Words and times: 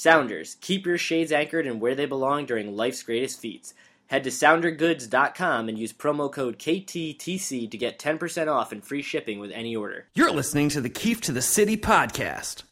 Sounders, 0.00 0.56
keep 0.62 0.86
your 0.86 0.96
shades 0.96 1.30
anchored 1.30 1.66
in 1.66 1.78
where 1.78 1.94
they 1.94 2.06
belong 2.06 2.46
during 2.46 2.74
life's 2.74 3.02
greatest 3.02 3.38
feats. 3.38 3.74
Head 4.06 4.24
to 4.24 4.30
soundergoods.com 4.30 5.68
and 5.68 5.78
use 5.78 5.92
promo 5.92 6.32
code 6.32 6.58
KTTC 6.58 7.70
to 7.70 7.76
get 7.76 7.98
10% 7.98 8.50
off 8.50 8.72
and 8.72 8.82
free 8.82 9.02
shipping 9.02 9.40
with 9.40 9.50
any 9.50 9.76
order. 9.76 10.06
You're 10.14 10.30
listening 10.30 10.70
to 10.70 10.80
the 10.80 10.88
Keefe 10.88 11.20
to 11.20 11.32
the 11.32 11.42
City 11.42 11.76
podcast. 11.76 12.62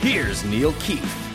Here's 0.00 0.44
Neil 0.44 0.72
Keefe. 0.74 1.27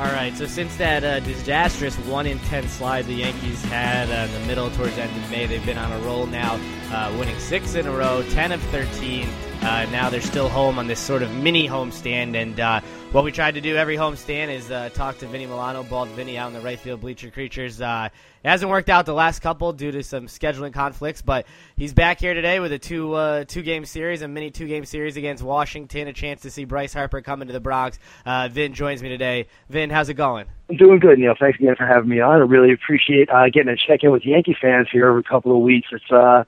All 0.00 0.06
right, 0.06 0.34
so 0.34 0.46
since 0.46 0.74
that 0.78 1.04
uh, 1.04 1.20
disastrous 1.20 1.94
one 2.06 2.24
in 2.24 2.38
ten 2.38 2.66
slide 2.68 3.04
the 3.04 3.12
Yankees 3.12 3.62
had 3.64 4.08
uh, 4.08 4.32
in 4.32 4.40
the 4.40 4.46
middle 4.46 4.70
towards 4.70 4.96
the 4.96 5.02
end 5.02 5.14
of 5.14 5.30
May, 5.30 5.44
they've 5.44 5.64
been 5.66 5.76
on 5.76 5.92
a 5.92 5.98
roll 5.98 6.24
now, 6.24 6.58
uh, 6.90 7.14
winning 7.18 7.38
six 7.38 7.74
in 7.74 7.86
a 7.86 7.92
row, 7.92 8.24
ten 8.30 8.50
of 8.50 8.62
thirteen. 8.70 9.28
Uh, 9.62 9.86
now 9.92 10.08
they're 10.08 10.22
still 10.22 10.48
home 10.48 10.78
on 10.78 10.86
this 10.86 10.98
sort 10.98 11.22
of 11.22 11.30
mini 11.34 11.68
homestand, 11.68 12.34
and 12.34 12.58
uh, 12.58 12.80
what 13.12 13.24
we 13.24 13.30
tried 13.30 13.54
to 13.54 13.60
do 13.60 13.76
every 13.76 13.94
homestand 13.94 14.48
is 14.48 14.70
uh, 14.70 14.88
talk 14.94 15.18
to 15.18 15.26
Vinny 15.26 15.44
Milano, 15.44 15.82
bald 15.82 16.08
Vinny, 16.08 16.38
out 16.38 16.48
in 16.48 16.54
the 16.54 16.60
right 16.60 16.78
field 16.78 17.02
bleacher 17.02 17.30
creatures. 17.30 17.78
it 17.78 18.10
hasn't 18.42 18.70
worked 18.70 18.88
out 18.88 19.04
the 19.04 19.12
last 19.12 19.40
couple 19.40 19.74
due 19.74 19.90
to 19.92 20.02
some 20.02 20.28
scheduling 20.28 20.72
conflicts, 20.72 21.20
but 21.20 21.46
he's 21.76 21.92
back 21.92 22.20
here 22.20 22.32
today 22.32 22.58
with 22.58 22.72
a 22.72 22.78
two 22.78 23.44
two 23.48 23.60
game 23.60 23.84
series, 23.84 24.22
a 24.22 24.28
mini 24.28 24.50
two 24.50 24.66
game 24.66 24.86
series 24.86 25.18
against 25.18 25.42
Washington, 25.42 26.08
a 26.08 26.14
chance 26.14 26.40
to 26.40 26.50
see 26.50 26.64
Bryce 26.64 26.94
Harper 26.94 27.20
come 27.20 27.42
into 27.42 27.52
the 27.52 27.60
Bronx. 27.60 27.98
Vin 28.24 28.72
joins 28.72 29.02
me 29.02 29.10
today. 29.10 29.46
Vin, 29.68 29.90
how's 29.90 30.08
it 30.08 30.14
going? 30.14 30.46
I'm 30.70 30.76
doing 30.76 31.00
good, 31.00 31.18
Neil. 31.18 31.34
Thanks 31.38 31.58
again 31.58 31.76
for 31.76 31.86
having 31.86 32.08
me 32.08 32.20
on. 32.20 32.40
I 32.40 32.44
really 32.44 32.72
appreciate 32.72 33.28
getting 33.52 33.66
to 33.66 33.76
check 33.76 34.04
in 34.04 34.10
with 34.10 34.24
Yankee 34.24 34.56
fans 34.58 34.88
here 34.90 35.06
every 35.06 35.22
couple 35.22 35.54
of 35.54 35.62
weeks. 35.62 35.88
It's 35.92 36.46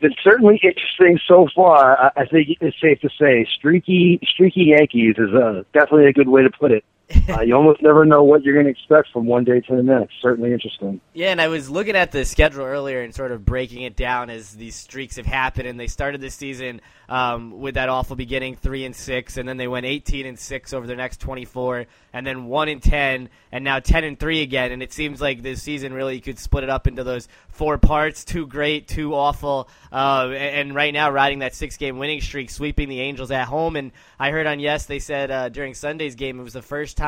been 0.00 0.14
certainly 0.22 0.60
interesting 0.62 1.18
so 1.26 1.48
far. 1.54 1.98
I, 1.98 2.22
I 2.22 2.26
think 2.26 2.58
it's 2.60 2.80
safe 2.80 3.00
to 3.00 3.08
say 3.18 3.46
streaky, 3.54 4.20
streaky 4.22 4.74
Yankees 4.76 5.16
is 5.18 5.34
uh, 5.34 5.62
definitely 5.72 6.06
a 6.06 6.12
good 6.12 6.28
way 6.28 6.42
to 6.42 6.50
put 6.50 6.72
it. 6.72 6.84
Uh, 7.28 7.42
you 7.42 7.54
almost 7.54 7.82
never 7.82 8.04
know 8.06 8.22
what 8.22 8.42
you're 8.42 8.54
going 8.54 8.64
to 8.64 8.70
expect 8.70 9.08
from 9.12 9.26
one 9.26 9.44
day 9.44 9.60
to 9.60 9.76
the 9.76 9.82
next. 9.82 10.14
Certainly 10.22 10.52
interesting. 10.52 11.00
Yeah, 11.12 11.30
and 11.30 11.40
I 11.40 11.48
was 11.48 11.68
looking 11.68 11.96
at 11.96 12.12
the 12.12 12.24
schedule 12.24 12.64
earlier 12.64 13.02
and 13.02 13.14
sort 13.14 13.30
of 13.30 13.44
breaking 13.44 13.82
it 13.82 13.94
down 13.94 14.30
as 14.30 14.52
these 14.52 14.74
streaks 14.74 15.16
have 15.16 15.26
happened, 15.26 15.68
and 15.68 15.78
they 15.78 15.86
started 15.86 16.20
this 16.20 16.34
season 16.34 16.80
um, 17.08 17.60
with 17.60 17.74
that 17.74 17.88
awful 17.88 18.16
beginning, 18.16 18.56
three 18.56 18.84
and 18.84 18.96
six, 18.96 19.36
and 19.36 19.46
then 19.46 19.58
they 19.58 19.68
went 19.68 19.84
18 19.86 20.24
and 20.24 20.38
six 20.38 20.72
over 20.72 20.86
their 20.86 20.96
next 20.96 21.20
24, 21.20 21.86
and 22.14 22.26
then 22.26 22.46
one 22.46 22.68
and 22.68 22.82
10, 22.82 23.28
and 23.52 23.64
now 23.64 23.78
10 23.80 24.04
and 24.04 24.18
three 24.18 24.40
again. 24.40 24.72
And 24.72 24.82
it 24.82 24.92
seems 24.92 25.20
like 25.20 25.42
this 25.42 25.62
season 25.62 25.92
really 25.92 26.16
you 26.16 26.22
could 26.22 26.38
split 26.38 26.64
it 26.64 26.70
up 26.70 26.86
into 26.86 27.04
those 27.04 27.28
four 27.48 27.76
parts: 27.76 28.24
two 28.24 28.46
great, 28.46 28.88
two 28.88 29.14
awful, 29.14 29.68
uh, 29.92 30.30
and 30.30 30.74
right 30.74 30.92
now 30.92 31.10
riding 31.10 31.40
that 31.40 31.54
six-game 31.54 31.98
winning 31.98 32.22
streak, 32.22 32.48
sweeping 32.48 32.88
the 32.88 33.00
Angels 33.00 33.30
at 33.30 33.46
home. 33.46 33.76
And 33.76 33.92
I 34.18 34.30
heard 34.30 34.46
on 34.46 34.58
Yes 34.58 34.86
they 34.86 34.98
said 34.98 35.30
uh, 35.30 35.48
during 35.50 35.74
Sunday's 35.74 36.14
game 36.14 36.40
it 36.40 36.42
was 36.42 36.54
the 36.54 36.62
first 36.62 36.96
time 36.96 37.03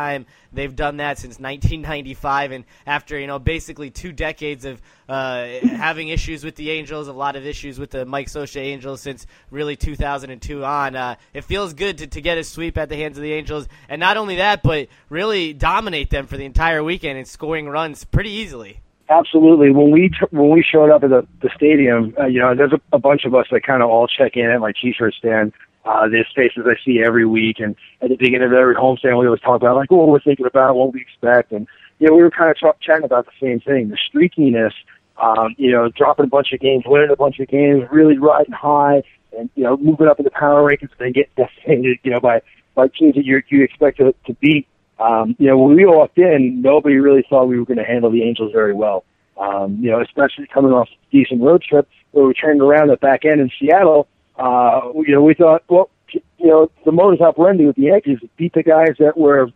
they've 0.53 0.75
done 0.75 0.99
that 0.99 1.19
since 1.19 1.39
1995, 1.39 2.53
and 2.53 2.65
after 2.87 3.19
you 3.19 3.27
know 3.27 3.39
basically 3.39 3.91
two 3.91 4.13
decades 4.13 4.65
of 4.65 4.81
uh, 5.09 5.47
having 5.63 6.09
issues 6.09 6.45
with 6.45 6.57
the 6.57 6.71
Angels, 6.71 7.09
a 7.09 7.13
lot 7.13 7.37
of 7.37 7.47
issues 7.47 7.79
with 7.79 7.91
the 7.91 8.05
Mike 8.05 8.29
Scioscia 8.29 8.61
Angels 8.61 9.01
since 9.01 9.27
really 9.51 9.77
2002 9.77 10.65
on. 10.65 10.97
Uh, 10.97 11.17
it 11.33 11.45
feels 11.45 11.75
good 11.75 11.99
to, 11.99 12.07
to 12.07 12.21
get 12.21 12.39
a 12.39 12.45
sweep 12.45 12.77
at 12.79 12.89
the 12.89 12.97
hands 12.97 13.17
of 13.17 13.23
the 13.23 13.33
Angels, 13.33 13.69
and 13.89 14.01
not 14.01 14.17
only 14.17 14.37
that, 14.37 14.63
but 14.63 14.89
really 15.09 15.53
dominate 15.53 16.11
them 16.11 16.27
for 16.27 16.37
the 16.37 16.45
entire 16.45 16.83
weekend 16.83 17.19
and 17.19 17.27
scoring 17.27 17.69
runs 17.69 18.05
pretty 18.05 18.31
easily. 18.31 18.81
Absolutely. 19.09 19.71
When 19.71 19.93
we 19.93 20.09
t- 20.09 20.27
when 20.31 20.51
we 20.51 20.65
showed 20.69 20.91
up 20.91 21.05
at 21.05 21.11
the 21.11 21.27
the 21.41 21.51
stadium, 21.55 22.15
uh, 22.19 22.27
you 22.27 22.41
know, 22.41 22.55
there's 22.55 22.73
a, 22.73 22.81
a 22.93 22.99
bunch 22.99 23.25
of 23.25 23.35
us 23.35 23.47
that 23.53 23.63
kind 23.63 23.83
of 23.83 23.89
all 23.89 24.09
check 24.09 24.33
in 24.35 24.51
at 24.51 24.61
my 24.61 24.73
t-shirt 24.73 25.15
stand. 25.15 25.53
Uh, 25.87 26.09
there's 26.09 26.27
faces 26.35 26.65
I 26.67 26.75
see 26.85 27.01
every 27.05 27.25
week, 27.25 27.61
and 27.61 27.77
at 28.03 28.09
the 28.09 28.17
beginning 28.17 28.49
of 28.49 28.53
every 28.53 28.75
homestand, 28.75 29.19
we 29.19 29.27
always 29.27 29.41
talk 29.41 29.57
about 29.57 29.77
like, 29.77 29.91
what 29.91 30.09
we're 30.09 30.21
thinking 30.21 30.47
about, 30.47 30.75
what 30.75 30.93
we 30.93 31.01
expect, 31.01 31.53
and 31.53 31.69
you 31.99 32.09
know, 32.09 32.15
we 32.15 32.23
were 32.23 32.31
kind 32.31 32.51
of 32.51 32.59
talk- 32.59 32.81
chatting 32.81 33.05
about 33.05 33.27
the 33.27 33.33
same 33.41 33.61
thing, 33.61 33.89
the 33.89 33.97
streakiness. 33.97 34.73
Um, 35.19 35.55
you 35.57 35.73
know, 35.73 35.89
dropping 35.89 36.27
a 36.27 36.29
bunch 36.29 36.53
of 36.53 36.61
games, 36.61 36.85
winning 36.87 37.11
a 37.11 37.17
bunch 37.17 37.41
of 37.41 37.49
games, 37.49 37.85
really 37.91 38.19
riding 38.19 38.53
high, 38.53 39.03
and 39.39 39.49
you 39.55 39.65
know, 39.65 39.79
moving 39.79 40.09
up 40.09 40.19
in 40.19 40.25
the 40.25 40.31
power 40.31 40.63
rankings, 40.63 40.91
and 40.99 40.99
then 40.99 41.13
get 41.13 41.35
decimated, 41.37 41.99
you 42.03 42.11
know, 42.11 42.21
by 42.21 42.43
by 42.75 42.89
teams 42.89 43.15
that 43.15 43.25
you 43.25 43.41
you 43.49 43.65
expect 43.65 43.97
to, 43.97 44.15
to 44.27 44.35
beat. 44.35 44.67
Um, 44.99 45.35
you 45.39 45.47
know, 45.47 45.57
when 45.57 45.77
we 45.77 45.87
walked 45.87 46.19
in, 46.19 46.61
nobody 46.61 46.97
really 46.97 47.25
thought 47.31 47.47
we 47.47 47.59
were 47.59 47.65
going 47.65 47.79
to 47.79 47.85
handle 47.85 48.11
the 48.11 48.23
Angels 48.23 48.53
very 48.53 48.75
well. 48.75 49.05
Um, 49.39 49.79
you 49.81 49.91
know, 49.91 50.01
especially 50.01 50.47
coming 50.47 50.73
off 50.73 50.89
a 50.89 51.17
decent 51.17 51.43
road 51.43 51.63
trip 51.63 51.89
where 52.13 52.27
we 52.27 52.35
turned 52.35 52.61
around 52.61 52.89
the 52.89 52.97
back 52.97 53.25
end 53.25 53.41
in 53.41 53.51
Seattle. 53.59 54.09
Uh, 54.39 54.93
you 54.95 55.15
know, 55.15 55.23
we 55.23 55.35
thought, 55.35 55.63
well, 55.69 55.91
you 56.13 56.47
know, 56.47 56.71
the 56.85 56.93
modus 56.93 57.21
operandi 57.21 57.67
with 57.67 57.77
the 57.77 57.83
Yankees 57.83 58.19
beat 58.37 58.53
the 58.53 58.63
guys 58.63 58.95
that 58.99 59.17
were 59.17 59.49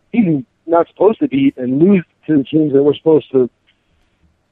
not 0.67 0.89
supposed 0.89 1.21
to 1.21 1.29
beat 1.29 1.57
and 1.57 1.79
lose 1.79 2.05
to 2.27 2.39
the 2.39 2.45
teams 2.45 2.73
that 2.73 2.83
were 2.83 2.95
supposed 2.95 3.31
to 3.33 3.51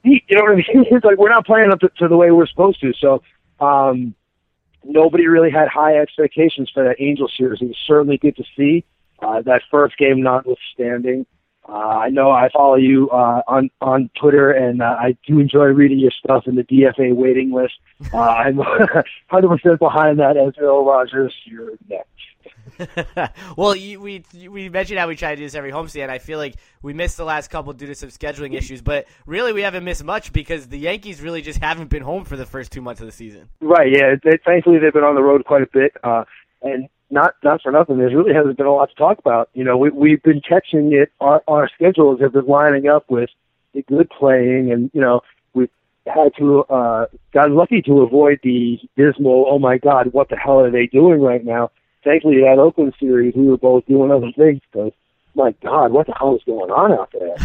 beat. 0.02 0.24
You 0.28 0.36
know 0.36 0.42
what 0.42 0.52
I 0.52 0.56
mean? 0.56 0.86
It's 0.90 1.04
like 1.04 1.18
we're 1.18 1.30
not 1.30 1.46
playing 1.46 1.70
up 1.70 1.80
to, 1.80 1.88
to 1.98 2.08
the 2.08 2.16
way 2.16 2.30
we're 2.30 2.46
supposed 2.46 2.80
to. 2.80 2.92
So, 2.94 3.22
um, 3.60 4.14
nobody 4.84 5.26
really 5.26 5.50
had 5.50 5.68
high 5.68 5.98
expectations 5.98 6.70
for 6.72 6.84
that 6.84 6.96
Angel 7.00 7.28
series. 7.36 7.60
It 7.60 7.68
was 7.68 7.76
certainly 7.86 8.18
good 8.18 8.36
to 8.36 8.44
see. 8.56 8.84
Uh, 9.20 9.42
that 9.42 9.62
first 9.70 9.98
game 9.98 10.22
notwithstanding, 10.22 11.26
uh, 11.68 11.72
I 11.72 12.08
know 12.08 12.30
I 12.30 12.48
follow 12.50 12.76
you 12.76 13.10
uh, 13.10 13.42
on 13.46 13.70
on 13.80 14.08
Twitter, 14.18 14.50
and 14.50 14.80
uh, 14.80 14.96
I 14.98 15.16
do 15.26 15.38
enjoy 15.38 15.64
reading 15.64 15.98
your 15.98 16.12
stuff 16.12 16.44
in 16.46 16.54
the 16.54 16.62
DFA 16.62 17.14
waiting 17.14 17.52
list. 17.52 17.74
Uh, 18.12 18.18
I'm 18.18 18.56
100% 19.32 19.78
behind 19.78 20.18
that. 20.18 20.36
Esmil 20.36 20.86
Rogers, 20.86 21.34
you're 21.44 21.72
next. 21.88 22.08
well, 23.56 23.76
you, 23.76 24.00
we 24.00 24.24
we 24.48 24.68
mentioned 24.70 24.98
how 24.98 25.08
we 25.08 25.16
try 25.16 25.30
to 25.30 25.36
do 25.36 25.42
this 25.42 25.54
every 25.54 25.72
homestand. 25.72 26.08
I 26.08 26.18
feel 26.18 26.38
like 26.38 26.54
we 26.80 26.94
missed 26.94 27.16
the 27.16 27.24
last 27.24 27.48
couple 27.48 27.72
due 27.74 27.86
to 27.86 27.94
some 27.94 28.08
scheduling 28.08 28.54
issues, 28.54 28.80
but 28.80 29.06
really 29.26 29.52
we 29.52 29.62
haven't 29.62 29.84
missed 29.84 30.04
much 30.04 30.32
because 30.32 30.68
the 30.68 30.78
Yankees 30.78 31.20
really 31.20 31.42
just 31.42 31.60
haven't 31.60 31.90
been 31.90 32.02
home 32.02 32.24
for 32.24 32.36
the 32.36 32.46
first 32.46 32.72
two 32.72 32.80
months 32.80 33.00
of 33.00 33.06
the 33.06 33.12
season. 33.12 33.48
Right. 33.60 33.92
Yeah. 33.92 34.14
They, 34.22 34.38
thankfully, 34.44 34.78
they've 34.78 34.92
been 34.92 35.04
on 35.04 35.16
the 35.16 35.22
road 35.22 35.44
quite 35.44 35.62
a 35.62 35.68
bit, 35.70 35.92
uh, 36.02 36.24
and 36.62 36.88
not 37.10 37.34
not 37.42 37.62
for 37.62 37.72
nothing. 37.72 37.98
There 37.98 38.08
really 38.08 38.34
hasn't 38.34 38.56
been 38.56 38.66
a 38.66 38.72
lot 38.72 38.90
to 38.90 38.94
talk 38.94 39.18
about. 39.18 39.48
You 39.54 39.64
know, 39.64 39.76
we 39.76 39.90
we've 39.90 40.22
been 40.22 40.40
catching 40.40 40.92
it. 40.92 41.10
Our 41.20 41.42
our 41.48 41.68
schedules 41.68 42.20
have 42.20 42.32
been 42.32 42.46
lining 42.46 42.88
up 42.88 43.04
with 43.08 43.30
the 43.74 43.82
good 43.82 44.10
playing, 44.10 44.72
and 44.72 44.90
you 44.92 45.00
know 45.00 45.22
we've 45.54 45.70
had 46.06 46.34
to 46.38 46.64
uh 46.64 47.06
got 47.32 47.50
lucky 47.50 47.82
to 47.82 48.02
avoid 48.02 48.40
the 48.42 48.78
dismal. 48.96 49.46
Oh 49.48 49.58
my 49.58 49.78
God, 49.78 50.12
what 50.12 50.28
the 50.28 50.36
hell 50.36 50.60
are 50.60 50.70
they 50.70 50.86
doing 50.86 51.20
right 51.20 51.44
now? 51.44 51.70
Thankfully, 52.04 52.40
that 52.40 52.58
Oakland 52.58 52.94
series, 53.00 53.34
we 53.34 53.48
were 53.48 53.58
both 53.58 53.86
doing 53.86 54.10
other 54.10 54.30
things 54.36 54.60
because 54.70 54.92
my 55.38 55.54
God, 55.62 55.92
what 55.92 56.06
the 56.06 56.14
hell 56.18 56.34
is 56.34 56.42
going 56.44 56.70
on 56.70 56.92
out 56.92 57.12
there? 57.12 57.36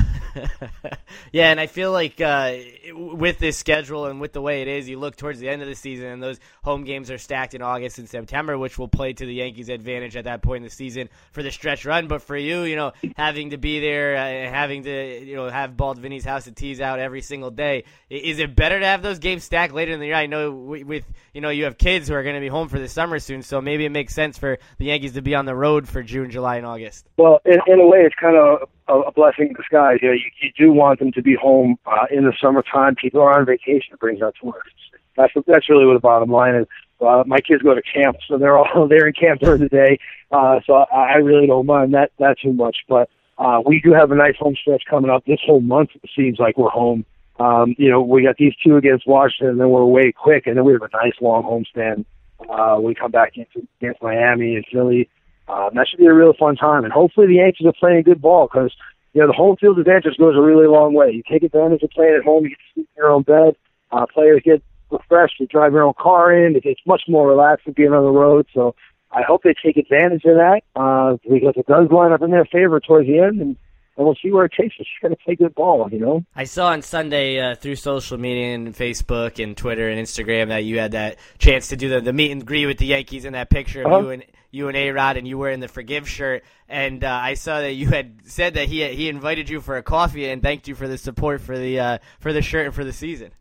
yeah, 1.31 1.51
and 1.51 1.59
I 1.59 1.67
feel 1.67 1.91
like 1.91 2.19
uh, 2.19 2.55
with 2.91 3.37
this 3.37 3.55
schedule 3.55 4.07
and 4.07 4.19
with 4.19 4.33
the 4.33 4.41
way 4.41 4.63
it 4.63 4.67
is, 4.67 4.89
you 4.89 4.97
look 4.97 5.15
towards 5.15 5.39
the 5.39 5.47
end 5.47 5.61
of 5.61 5.67
the 5.67 5.75
season, 5.75 6.07
and 6.07 6.23
those 6.23 6.39
home 6.63 6.83
games 6.85 7.11
are 7.11 7.19
stacked 7.19 7.53
in 7.53 7.61
August 7.61 7.99
and 7.99 8.09
September, 8.09 8.57
which 8.57 8.79
will 8.79 8.87
play 8.87 9.13
to 9.13 9.25
the 9.25 9.33
Yankees' 9.35 9.69
advantage 9.69 10.15
at 10.15 10.25
that 10.25 10.41
point 10.41 10.57
in 10.57 10.63
the 10.63 10.69
season 10.69 11.07
for 11.31 11.43
the 11.43 11.51
stretch 11.51 11.85
run. 11.85 12.07
But 12.07 12.23
for 12.23 12.35
you, 12.35 12.63
you 12.63 12.75
know, 12.75 12.93
having 13.15 13.51
to 13.51 13.57
be 13.57 13.79
there 13.79 14.15
and 14.15 14.47
uh, 14.47 14.51
having 14.51 14.83
to, 14.83 15.23
you 15.23 15.35
know, 15.35 15.49
have 15.49 15.77
Bald 15.77 15.99
Vinny's 15.99 16.25
house 16.25 16.45
to 16.45 16.51
tease 16.51 16.81
out 16.81 16.99
every 16.99 17.21
single 17.21 17.51
day, 17.51 17.83
is 18.09 18.39
it 18.39 18.55
better 18.55 18.79
to 18.79 18.85
have 18.85 19.03
those 19.03 19.19
games 19.19 19.43
stacked 19.43 19.73
later 19.73 19.91
in 19.91 19.99
the 19.99 20.07
year? 20.07 20.15
I 20.15 20.25
know 20.25 20.51
with, 20.51 21.05
you 21.33 21.41
know, 21.41 21.49
you 21.49 21.65
have 21.65 21.77
kids 21.77 22.07
who 22.07 22.15
are 22.15 22.23
going 22.23 22.35
to 22.35 22.41
be 22.41 22.47
home 22.47 22.69
for 22.69 22.79
the 22.79 22.89
summer 22.89 23.19
soon, 23.19 23.43
so 23.43 23.61
maybe 23.61 23.85
it 23.85 23.91
makes 23.91 24.15
sense 24.15 24.39
for 24.39 24.57
the 24.79 24.85
Yankees 24.85 25.13
to 25.13 25.21
be 25.21 25.35
on 25.35 25.45
the 25.45 25.55
road 25.55 25.87
for 25.87 26.01
June, 26.01 26.31
July, 26.31 26.57
and 26.57 26.65
August. 26.65 27.07
Well, 27.17 27.39
in 27.45 27.59
a 27.83 27.87
way, 27.87 27.99
it's 27.99 28.15
kind 28.15 28.35
of 28.35 28.69
a, 28.87 29.07
a 29.07 29.11
blessing 29.11 29.47
in 29.49 29.53
disguise. 29.53 29.99
You, 30.01 30.09
know, 30.09 30.13
you, 30.13 30.29
you 30.41 30.51
do 30.57 30.73
want 30.73 30.99
them 30.99 31.11
to 31.11 31.21
be 31.21 31.35
home 31.35 31.77
uh, 31.85 32.05
in 32.11 32.25
the 32.25 32.33
summertime. 32.41 32.95
People 32.95 33.21
are 33.21 33.37
on 33.37 33.45
vacation. 33.45 33.93
It 33.93 33.99
brings 33.99 34.21
out 34.21 34.35
tourists. 34.41 34.71
That's 35.15 35.33
that's 35.45 35.69
really 35.69 35.85
what 35.85 35.93
the 35.93 35.99
bottom 35.99 36.31
line 36.31 36.55
is. 36.55 36.67
Uh, 36.99 37.23
my 37.27 37.39
kids 37.39 37.61
go 37.61 37.73
to 37.73 37.81
camp, 37.81 38.17
so 38.27 38.37
they're 38.37 38.57
all 38.57 38.87
they're 38.89 39.07
in 39.07 39.13
camp 39.13 39.41
during 39.41 39.61
the 39.61 39.69
day. 39.69 39.99
Uh, 40.31 40.59
so 40.65 40.73
I, 40.73 41.17
really 41.17 41.47
don't 41.47 41.65
mind 41.65 41.93
that 41.93 42.11
that 42.19 42.37
too 42.41 42.53
much. 42.53 42.77
But 42.87 43.09
uh, 43.37 43.61
we 43.65 43.79
do 43.79 43.93
have 43.93 44.11
a 44.11 44.15
nice 44.15 44.35
home 44.37 44.55
stretch 44.59 44.83
coming 44.89 45.11
up. 45.11 45.25
This 45.25 45.39
whole 45.45 45.61
month 45.61 45.91
it 46.01 46.09
seems 46.15 46.39
like 46.39 46.57
we're 46.57 46.69
home. 46.69 47.05
Um, 47.39 47.75
you 47.77 47.89
know, 47.89 48.01
we 48.01 48.23
got 48.23 48.37
these 48.37 48.53
two 48.63 48.77
against 48.77 49.07
Washington, 49.07 49.49
and 49.49 49.59
then 49.59 49.69
we're 49.69 49.81
away 49.81 50.11
quick, 50.11 50.47
and 50.47 50.55
then 50.55 50.65
we 50.65 50.73
have 50.73 50.81
a 50.81 50.89
nice 50.93 51.13
long 51.19 51.43
homestand. 51.43 52.05
Uh, 52.49 52.79
we 52.79 52.93
come 52.93 53.11
back 53.11 53.29
against, 53.29 53.55
against 53.79 54.01
Miami 54.01 54.55
and 54.55 54.65
Philly. 54.71 55.09
Um, 55.47 55.71
that 55.75 55.87
should 55.89 55.99
be 55.99 56.05
a 56.05 56.13
real 56.13 56.33
fun 56.33 56.55
time, 56.55 56.83
and 56.83 56.93
hopefully 56.93 57.27
the 57.27 57.35
Yankees 57.35 57.67
are 57.67 57.73
playing 57.73 58.03
good 58.03 58.21
ball 58.21 58.47
because 58.51 58.71
you 59.13 59.21
know 59.21 59.27
the 59.27 59.33
home 59.33 59.57
field 59.57 59.77
advantage 59.77 60.17
goes 60.17 60.35
a 60.37 60.41
really 60.41 60.67
long 60.67 60.93
way. 60.93 61.11
You 61.11 61.23
take 61.29 61.43
advantage 61.43 61.83
of 61.83 61.89
playing 61.89 62.15
at 62.17 62.23
home, 62.23 62.45
you 62.45 62.51
get 62.51 62.59
to 62.59 62.73
sleep 62.73 62.89
in 62.95 63.01
your 63.01 63.11
own 63.11 63.23
bed. 63.23 63.55
Uh, 63.91 64.05
players 64.05 64.41
get 64.43 64.63
refreshed, 64.89 65.39
you 65.39 65.47
drive 65.47 65.73
your 65.73 65.83
own 65.83 65.93
car 65.99 66.31
in. 66.33 66.55
It's 66.63 66.81
much 66.87 67.03
more 67.07 67.27
relaxed 67.27 67.65
than 67.65 67.73
being 67.73 67.93
on 67.93 68.03
the 68.03 68.11
road. 68.11 68.47
So 68.53 68.75
I 69.11 69.21
hope 69.21 69.43
they 69.43 69.53
take 69.53 69.77
advantage 69.77 70.23
of 70.25 70.37
that 70.37 70.61
uh, 70.75 71.17
because 71.29 71.53
it 71.57 71.67
does 71.67 71.91
line 71.91 72.11
up 72.11 72.21
in 72.21 72.31
their 72.31 72.45
favor 72.45 72.79
towards 72.79 73.07
the 73.07 73.19
end. 73.19 73.41
And 73.41 73.57
and 73.95 74.05
we'll 74.05 74.15
see 74.21 74.31
where 74.31 74.45
it 74.45 74.51
takes 74.57 74.75
us. 74.79 74.85
She's 74.87 75.01
going 75.01 75.15
to 75.15 75.23
play 75.23 75.35
good 75.35 75.53
ball, 75.55 75.87
you 75.91 75.99
know. 75.99 76.25
I 76.35 76.45
saw 76.45 76.67
on 76.67 76.81
Sunday 76.81 77.39
uh, 77.39 77.55
through 77.55 77.75
social 77.75 78.17
media 78.17 78.55
and 78.55 78.73
Facebook 78.73 79.41
and 79.43 79.55
Twitter 79.55 79.89
and 79.89 79.99
Instagram 79.99 80.47
that 80.49 80.63
you 80.63 80.79
had 80.79 80.93
that 80.93 81.17
chance 81.37 81.67
to 81.69 81.75
do 81.75 81.89
the, 81.89 82.01
the 82.01 82.13
meet 82.13 82.31
and 82.31 82.45
greet 82.45 82.65
with 82.65 82.77
the 82.79 82.87
Yankees 82.87 83.25
in 83.25 83.33
that 83.33 83.49
picture 83.49 83.81
of 83.83 83.87
Uh-huh. 83.91 84.01
you 84.01 84.09
and 84.09 84.23
you 84.51 84.67
and 84.67 84.77
A 84.77 84.91
Rod, 84.91 85.17
and 85.17 85.27
you 85.27 85.39
were 85.39 85.49
in 85.49 85.61
the 85.61 85.67
Forgive 85.67 86.07
shirt. 86.07 86.43
And 86.69 87.03
uh, 87.03 87.09
I 87.09 87.33
saw 87.33 87.61
that 87.61 87.73
you 87.73 87.87
had 87.87 88.19
said 88.25 88.53
that 88.53 88.67
he 88.67 88.85
he 88.93 89.09
invited 89.09 89.49
you 89.49 89.59
for 89.61 89.77
a 89.77 89.83
coffee 89.83 90.29
and 90.29 90.43
thanked 90.43 90.67
you 90.67 90.75
for 90.75 90.87
the 90.87 90.97
support 90.97 91.41
for 91.41 91.57
the 91.57 91.79
uh, 91.79 91.97
for 92.19 92.31
the 92.33 92.41
shirt 92.43 92.67
and 92.67 92.75
for 92.75 92.83
the 92.83 92.93
season. 92.93 93.31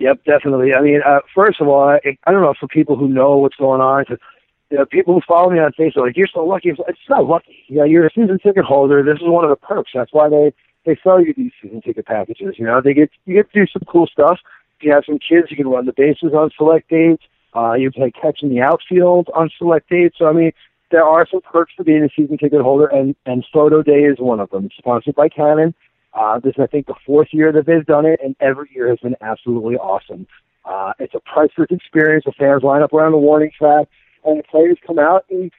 Yep, 0.00 0.24
definitely. 0.24 0.72
I 0.74 0.80
mean, 0.80 1.00
uh, 1.06 1.20
first 1.34 1.60
of 1.60 1.68
all, 1.68 1.82
I, 1.88 2.00
I 2.26 2.32
don't 2.32 2.40
know 2.40 2.54
for 2.58 2.66
people 2.68 2.96
who 2.96 3.06
know 3.06 3.36
what's 3.36 3.56
going 3.56 3.80
on. 3.80 4.04
You 4.70 4.78
know, 4.78 4.86
people 4.86 5.14
who 5.14 5.20
follow 5.26 5.50
me 5.50 5.58
on 5.58 5.72
Facebook, 5.72 6.06
like 6.06 6.16
you're 6.16 6.28
so 6.32 6.44
lucky. 6.44 6.70
It's 6.70 6.98
not 7.08 7.26
lucky. 7.26 7.64
You 7.66 7.78
know, 7.78 7.84
you're 7.84 8.06
a 8.06 8.10
season 8.10 8.38
ticket 8.38 8.64
holder. 8.64 9.02
This 9.02 9.16
is 9.20 9.28
one 9.28 9.44
of 9.44 9.50
the 9.50 9.56
perks. 9.56 9.90
That's 9.94 10.12
why 10.12 10.28
they 10.28 10.52
they 10.86 10.98
sell 11.02 11.20
you 11.20 11.34
these 11.36 11.52
season 11.60 11.82
ticket 11.82 12.06
packages. 12.06 12.54
You 12.56 12.66
know, 12.66 12.80
they 12.80 12.94
get 12.94 13.10
you 13.26 13.34
get 13.34 13.52
to 13.52 13.60
do 13.60 13.66
some 13.72 13.82
cool 13.88 14.06
stuff. 14.06 14.38
If 14.78 14.84
you 14.84 14.92
have 14.92 15.04
some 15.04 15.18
kids, 15.18 15.50
you 15.50 15.56
can 15.56 15.68
run 15.68 15.86
the 15.86 15.92
bases 15.92 16.32
on 16.34 16.50
select 16.56 16.88
dates. 16.88 17.22
Uh, 17.54 17.72
you 17.72 17.90
play 17.90 18.12
catch 18.12 18.42
in 18.42 18.48
the 18.48 18.60
outfield 18.60 19.28
on 19.34 19.50
select 19.58 19.90
dates. 19.90 20.16
So 20.18 20.26
I 20.26 20.32
mean, 20.32 20.52
there 20.90 21.04
are 21.04 21.26
some 21.30 21.40
perks 21.40 21.74
to 21.76 21.84
being 21.84 22.04
a 22.04 22.08
season 22.08 22.38
ticket 22.38 22.60
holder, 22.60 22.86
and 22.86 23.16
and 23.26 23.44
photo 23.52 23.82
day 23.82 24.04
is 24.04 24.18
one 24.18 24.38
of 24.38 24.50
them. 24.50 24.66
It's 24.66 24.76
sponsored 24.76 25.16
by 25.16 25.28
Canon. 25.28 25.74
Uh, 26.12 26.40
this 26.40 26.54
is, 26.56 26.60
I 26.60 26.66
think, 26.66 26.86
the 26.86 26.94
fourth 27.06 27.28
year 27.32 27.52
that 27.52 27.66
they've 27.66 27.86
done 27.86 28.04
it, 28.04 28.20
and 28.22 28.34
every 28.40 28.68
year 28.74 28.88
has 28.88 28.98
been 28.98 29.16
absolutely 29.20 29.76
awesome. 29.76 30.26
Uh, 30.64 30.92
it's 30.98 31.14
a 31.14 31.20
priceless 31.20 31.68
experience. 31.70 32.24
The 32.24 32.32
fans 32.32 32.62
line 32.62 32.82
up 32.82 32.92
around 32.92 33.12
the 33.12 33.18
warning 33.18 33.50
track, 33.56 33.86
and 34.24 34.38
the 34.38 34.44
players 34.44 34.78
come 34.86 34.98
out 34.98 35.24
and 35.30 35.50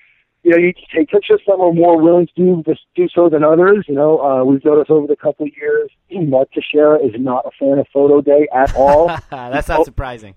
you 0.43 0.51
know, 0.51 0.57
you 0.57 0.73
take 0.95 1.09
pictures. 1.09 1.41
Some 1.47 1.61
are 1.61 1.71
more 1.71 2.01
willing 2.01 2.27
to 2.27 2.33
do 2.35 2.63
this, 2.65 2.79
do 2.95 3.07
so 3.13 3.29
than 3.29 3.43
others. 3.43 3.85
You 3.87 3.93
know, 3.93 4.19
uh, 4.19 4.43
we've 4.43 4.63
noticed 4.65 4.89
over 4.89 5.05
the 5.05 5.15
couple 5.15 5.45
of 5.45 5.51
years, 5.55 5.91
Mark 6.11 6.49
Teixeira 6.51 6.99
is 6.99 7.13
not 7.17 7.45
a 7.45 7.51
fan 7.59 7.77
of 7.77 7.87
photo 7.93 8.21
day 8.21 8.47
at 8.53 8.75
all. 8.75 9.07
That's 9.29 9.67
not 9.67 9.85
surprising. 9.85 10.35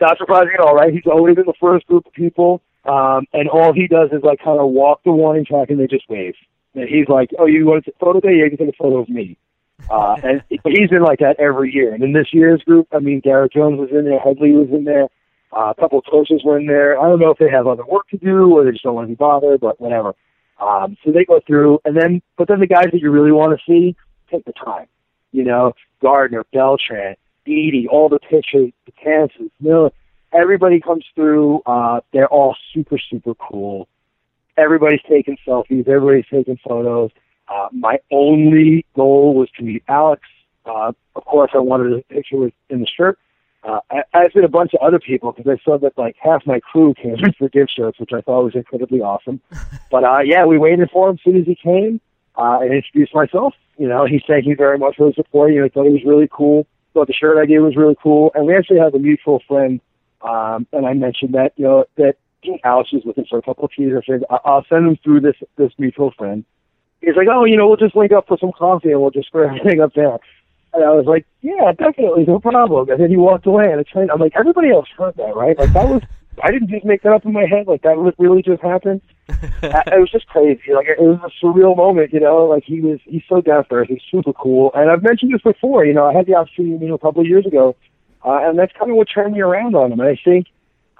not 0.00 0.18
surprising 0.18 0.52
at 0.54 0.60
all, 0.60 0.74
right? 0.74 0.92
He's 0.92 1.06
always 1.06 1.36
in 1.36 1.44
the 1.46 1.54
first 1.60 1.86
group 1.86 2.06
of 2.06 2.12
people, 2.12 2.62
um, 2.84 3.26
and 3.32 3.48
all 3.48 3.72
he 3.72 3.88
does 3.88 4.10
is 4.12 4.22
like 4.22 4.38
kind 4.38 4.60
of 4.60 4.70
walk 4.70 5.02
the 5.04 5.12
warning 5.12 5.44
track 5.44 5.70
and 5.70 5.80
they 5.80 5.86
just 5.86 6.08
wave. 6.08 6.34
And 6.74 6.88
he's 6.88 7.08
like, 7.08 7.30
"Oh, 7.36 7.46
you 7.46 7.66
want 7.66 7.84
to 7.86 7.90
a 7.90 7.94
photo 7.98 8.20
day? 8.20 8.36
Yeah, 8.36 8.44
you 8.44 8.56
can 8.56 8.66
take 8.66 8.74
a 8.74 8.78
photo 8.78 8.98
of 8.98 9.08
me." 9.08 9.36
Uh, 9.88 10.16
and 10.22 10.42
he's 10.48 10.90
been 10.90 11.02
like 11.02 11.18
that 11.18 11.40
every 11.40 11.72
year. 11.74 11.92
And 11.92 12.04
in 12.04 12.12
this 12.12 12.28
year's 12.32 12.62
group, 12.62 12.86
I 12.92 12.98
mean, 12.98 13.20
Garrett 13.20 13.52
Jones 13.52 13.80
was 13.80 13.88
in 13.90 14.04
there, 14.04 14.20
Headley 14.20 14.52
was 14.52 14.68
in 14.70 14.84
there, 14.84 15.08
uh, 15.52 15.72
a 15.76 15.80
couple 15.80 15.98
of 15.98 16.04
coaches 16.10 16.42
were 16.44 16.58
in 16.58 16.66
there. 16.66 16.98
I 17.00 17.08
don't 17.08 17.18
know 17.18 17.30
if 17.30 17.38
they 17.38 17.50
have 17.50 17.66
other 17.66 17.84
work 17.84 18.08
to 18.10 18.18
do 18.18 18.52
or 18.56 18.64
they 18.64 18.72
just 18.72 18.84
don't 18.84 18.94
want 18.94 19.06
to 19.08 19.12
be 19.12 19.16
bothered, 19.16 19.60
but 19.60 19.80
whatever. 19.80 20.14
Um, 20.60 20.96
so 21.04 21.10
they 21.10 21.24
go 21.24 21.40
through, 21.46 21.80
and 21.84 21.96
then, 21.96 22.22
but 22.36 22.48
then 22.48 22.60
the 22.60 22.66
guys 22.66 22.88
that 22.92 23.00
you 23.00 23.10
really 23.10 23.32
want 23.32 23.58
to 23.58 23.64
see 23.66 23.96
take 24.30 24.44
the 24.44 24.52
time. 24.52 24.86
You 25.32 25.44
know, 25.44 25.72
Gardner, 26.02 26.44
Beltran, 26.52 27.16
Beatty, 27.44 27.86
all 27.90 28.08
the 28.08 28.18
pitchers, 28.18 28.72
the 28.84 28.92
Kansas, 29.02 29.50
Miller, 29.60 29.90
everybody 30.32 30.80
comes 30.80 31.04
through. 31.14 31.62
Uh, 31.66 32.00
they're 32.12 32.28
all 32.28 32.56
super, 32.74 32.98
super 32.98 33.34
cool. 33.34 33.88
Everybody's 34.56 35.00
taking 35.08 35.38
selfies. 35.46 35.88
Everybody's 35.88 36.26
taking 36.30 36.58
photos. 36.62 37.10
Uh, 37.48 37.68
my 37.72 37.98
only 38.12 38.84
goal 38.94 39.34
was 39.34 39.48
to 39.56 39.62
meet 39.62 39.82
Alex. 39.88 40.22
Uh, 40.64 40.92
of 41.16 41.24
course, 41.24 41.50
I 41.54 41.58
wanted 41.58 41.92
a 41.92 42.02
picture 42.02 42.36
with 42.36 42.52
in 42.68 42.80
the 42.80 42.86
shirt. 42.86 43.18
Uh, 43.62 43.80
I, 43.90 44.02
I 44.14 44.28
did 44.28 44.44
a 44.44 44.48
bunch 44.48 44.72
of 44.74 44.80
other 44.80 44.98
people 44.98 45.32
because 45.32 45.50
I 45.58 45.62
saw 45.64 45.78
that 45.78 45.96
like 45.98 46.16
half 46.18 46.46
my 46.46 46.60
crew 46.60 46.94
came 46.94 47.16
for 47.38 47.48
gift 47.48 47.72
shirts, 47.76 47.98
which 48.00 48.12
I 48.12 48.20
thought 48.22 48.44
was 48.44 48.54
incredibly 48.54 49.00
awesome. 49.00 49.40
But 49.90 50.04
uh, 50.04 50.20
yeah, 50.20 50.44
we 50.46 50.56
waited 50.56 50.88
for 50.90 51.08
him 51.08 51.14
as 51.16 51.20
soon 51.24 51.36
as 51.40 51.46
he 51.46 51.54
came 51.56 52.00
uh, 52.36 52.60
and 52.62 52.72
introduced 52.72 53.14
myself. 53.14 53.54
You 53.76 53.88
know, 53.88 54.04
he 54.06 54.22
thanked 54.26 54.46
me 54.46 54.54
very 54.54 54.78
much 54.78 54.96
for 54.96 55.06
his 55.06 55.16
support. 55.16 55.52
You 55.52 55.58
know, 55.58 55.64
he 55.64 55.70
thought 55.70 55.86
it 55.86 55.92
was 55.92 56.04
really 56.06 56.28
cool. 56.30 56.66
Thought 56.94 57.08
the 57.08 57.12
shirt 57.12 57.38
idea 57.42 57.60
was 57.60 57.76
really 57.76 57.96
cool. 58.00 58.30
And 58.34 58.46
we 58.46 58.54
actually 58.56 58.78
have 58.78 58.94
a 58.94 58.98
mutual 58.98 59.42
friend, 59.48 59.80
um, 60.22 60.66
and 60.72 60.86
I 60.86 60.92
mentioned 60.94 61.34
that 61.34 61.52
you 61.56 61.64
know 61.64 61.84
that 61.96 62.14
Alex 62.64 62.92
was 62.92 63.02
looking 63.04 63.24
for 63.28 63.38
a 63.38 63.42
couple 63.42 63.64
of 63.64 63.72
teasers. 63.72 64.04
I 64.08 64.12
said, 64.12 64.24
I- 64.30 64.40
I'll 64.44 64.64
send 64.68 64.86
him 64.86 64.96
through 65.02 65.20
this 65.20 65.36
this 65.56 65.72
mutual 65.78 66.12
friend. 66.12 66.44
He's 67.00 67.16
like, 67.16 67.28
oh, 67.32 67.44
you 67.44 67.56
know, 67.56 67.66
we'll 67.66 67.76
just 67.78 67.96
link 67.96 68.12
up 68.12 68.28
for 68.28 68.36
some 68.38 68.52
coffee 68.52 68.90
and 68.92 69.00
we'll 69.00 69.10
just 69.10 69.28
square 69.28 69.46
everything 69.46 69.80
up 69.80 69.94
there. 69.94 70.18
And 70.72 70.84
I 70.84 70.90
was 70.90 71.06
like, 71.06 71.26
yeah, 71.42 71.72
definitely, 71.72 72.24
no 72.26 72.38
problem. 72.38 72.88
And 72.90 73.00
then 73.00 73.10
he 73.10 73.16
walked 73.16 73.46
away, 73.46 73.70
and 73.70 73.80
it's 73.80 73.90
I'm 73.94 74.20
like, 74.20 74.32
everybody 74.36 74.70
else 74.70 74.88
heard 74.96 75.16
that, 75.16 75.34
right? 75.34 75.58
Like 75.58 75.72
that 75.72 75.88
was, 75.88 76.02
I 76.42 76.50
didn't 76.52 76.70
just 76.70 76.84
make 76.84 77.02
that 77.02 77.12
up 77.12 77.24
in 77.24 77.32
my 77.32 77.44
head. 77.46 77.66
Like 77.66 77.82
that 77.82 77.96
really 78.18 78.42
just 78.42 78.62
happened. 78.62 79.00
I- 79.28 79.82
it 79.92 80.00
was 80.00 80.10
just 80.10 80.26
crazy. 80.28 80.72
Like 80.72 80.86
it 80.86 81.00
was 81.00 81.18
a 81.24 81.44
surreal 81.44 81.76
moment, 81.76 82.12
you 82.12 82.20
know. 82.20 82.46
Like 82.46 82.64
he 82.64 82.80
was, 82.80 83.00
he's 83.04 83.22
so 83.28 83.40
down 83.40 83.64
to 83.64 83.74
earth. 83.74 83.88
He's 83.88 84.02
super 84.10 84.32
cool. 84.32 84.70
And 84.74 84.90
I've 84.90 85.02
mentioned 85.02 85.34
this 85.34 85.42
before. 85.42 85.84
You 85.84 85.94
know, 85.94 86.06
I 86.06 86.12
had 86.14 86.26
the 86.26 86.34
opportunity, 86.36 86.84
you 86.84 86.88
know, 86.88 86.94
a 86.94 86.98
couple 86.98 87.20
of 87.20 87.26
years 87.26 87.46
ago, 87.46 87.74
uh, 88.24 88.38
and 88.42 88.58
that's 88.58 88.72
kind 88.78 88.90
of 88.90 88.96
what 88.96 89.08
turned 89.12 89.34
me 89.34 89.40
around 89.40 89.74
on 89.74 89.92
him. 89.92 90.00
And 90.00 90.08
I 90.08 90.18
think. 90.24 90.46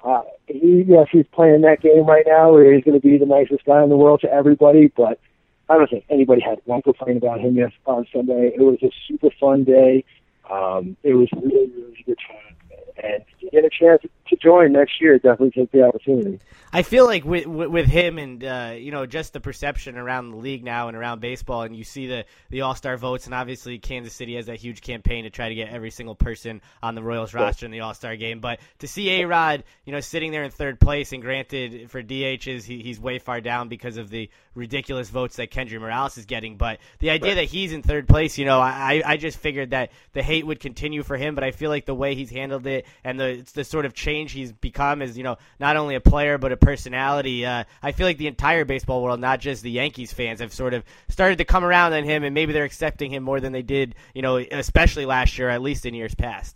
Uh, 0.03 0.23
he, 0.47 0.83
yes, 0.87 1.05
he's 1.11 1.27
playing 1.31 1.61
that 1.61 1.79
game 1.79 2.07
right 2.07 2.25
now 2.25 2.51
where 2.51 2.73
he's 2.73 2.83
going 2.83 2.99
to 2.99 3.07
be 3.07 3.19
the 3.19 3.25
nicest 3.27 3.63
guy 3.65 3.83
in 3.83 3.89
the 3.89 3.95
world 3.95 4.19
to 4.21 4.33
everybody, 4.33 4.87
but 4.87 5.19
I 5.71 5.77
don't 5.77 5.89
think 5.89 6.03
anybody 6.09 6.41
had 6.41 6.59
one 6.65 6.81
complaint 6.81 7.19
about 7.19 7.39
him 7.39 7.57
on 7.85 8.05
Sunday. 8.13 8.51
It 8.53 8.59
was 8.59 8.77
a 8.83 8.91
super 9.07 9.29
fun 9.39 9.63
day. 9.63 10.03
Um, 10.51 10.97
it 11.01 11.13
was 11.13 11.29
really, 11.31 11.71
really 11.73 12.03
good 12.05 12.17
time. 12.27 12.60
And 12.97 13.21
if 13.21 13.41
you 13.41 13.49
get 13.51 13.65
a 13.65 13.69
chance 13.69 14.01
to 14.27 14.35
join 14.37 14.71
next 14.71 15.01
year, 15.01 15.17
definitely 15.17 15.51
take 15.51 15.71
the 15.71 15.83
opportunity. 15.83 16.39
I 16.73 16.83
feel 16.83 17.05
like 17.05 17.25
with 17.25 17.45
with, 17.45 17.85
him 17.85 18.17
and 18.17 18.43
uh, 18.43 18.73
you 18.77 18.91
know 18.91 19.05
just 19.05 19.33
the 19.33 19.41
perception 19.41 19.97
around 19.97 20.31
the 20.31 20.37
league 20.37 20.63
now 20.63 20.87
and 20.87 20.95
around 20.95 21.19
baseball, 21.19 21.63
and 21.63 21.75
you 21.75 21.83
see 21.83 22.07
the 22.07 22.25
the 22.49 22.61
All 22.61 22.75
Star 22.75 22.95
votes, 22.95 23.25
and 23.25 23.35
obviously 23.35 23.77
Kansas 23.77 24.13
City 24.13 24.35
has 24.35 24.45
that 24.45 24.57
huge 24.57 24.81
campaign 24.81 25.25
to 25.25 25.29
try 25.29 25.49
to 25.49 25.55
get 25.55 25.69
every 25.69 25.91
single 25.91 26.15
person 26.15 26.61
on 26.81 26.95
the 26.95 27.03
Royals 27.03 27.33
roster 27.33 27.65
in 27.65 27.71
the 27.73 27.81
All 27.81 27.93
Star 27.93 28.15
game. 28.15 28.39
But 28.39 28.59
to 28.79 28.87
see 28.87 29.21
A 29.21 29.25
Rod, 29.25 29.65
you 29.85 29.91
know, 29.91 29.99
sitting 29.99 30.31
there 30.31 30.43
in 30.43 30.51
third 30.51 30.79
place, 30.79 31.11
and 31.11 31.21
granted 31.21 31.91
for 31.91 32.01
DHs 32.01 32.63
he, 32.63 32.81
he's 32.81 33.01
way 33.01 33.19
far 33.19 33.41
down 33.41 33.67
because 33.67 33.97
of 33.97 34.09
the 34.09 34.29
ridiculous 34.55 35.09
votes 35.09 35.35
that 35.35 35.51
Kendry 35.51 35.79
Morales 35.79 36.17
is 36.17 36.25
getting. 36.25 36.55
But 36.55 36.79
the 36.99 37.09
idea 37.09 37.35
that 37.35 37.45
he's 37.45 37.73
in 37.73 37.83
third 37.83 38.07
place, 38.07 38.37
you 38.37 38.45
know, 38.45 38.61
I 38.61 39.01
I 39.05 39.17
just 39.17 39.39
figured 39.39 39.71
that 39.71 39.91
the 40.13 40.23
hate 40.23 40.47
would 40.47 40.61
continue 40.61 41.03
for 41.03 41.17
him. 41.17 41.35
But 41.35 41.43
I 41.43 41.51
feel 41.51 41.69
like 41.69 41.85
the 41.85 41.95
way 41.95 42.15
he's 42.15 42.29
handled 42.29 42.65
it 42.65 42.85
and 43.03 43.19
the 43.19 43.45
the 43.53 43.63
sort 43.63 43.85
of 43.85 43.93
change 43.93 44.31
he's 44.31 44.51
become 44.51 45.01
as 45.01 45.17
you 45.17 45.23
know 45.23 45.37
not 45.59 45.77
only 45.77 45.95
a 45.95 46.01
player 46.01 46.37
but 46.37 46.51
a 46.51 46.57
personality. 46.57 47.45
Uh, 47.45 47.63
I 47.81 47.91
feel 47.91 48.07
like 48.07 48.17
the 48.17 48.27
entire 48.27 48.65
baseball 48.65 49.03
world, 49.03 49.19
not 49.19 49.39
just 49.39 49.63
the 49.63 49.71
Yankees 49.71 50.13
fans, 50.13 50.39
have 50.39 50.53
sort 50.53 50.73
of 50.73 50.83
started 51.09 51.37
to 51.39 51.45
come 51.45 51.63
around 51.63 51.93
on 51.93 52.03
him, 52.03 52.23
and 52.23 52.33
maybe 52.33 52.53
they're 52.53 52.63
accepting 52.63 53.11
him 53.11 53.23
more 53.23 53.39
than 53.39 53.53
they 53.53 53.61
did, 53.61 53.95
you 54.13 54.21
know, 54.21 54.37
especially 54.37 55.05
last 55.05 55.37
year, 55.37 55.49
at 55.49 55.61
least 55.61 55.85
in 55.85 55.93
years 55.93 56.15
past. 56.15 56.55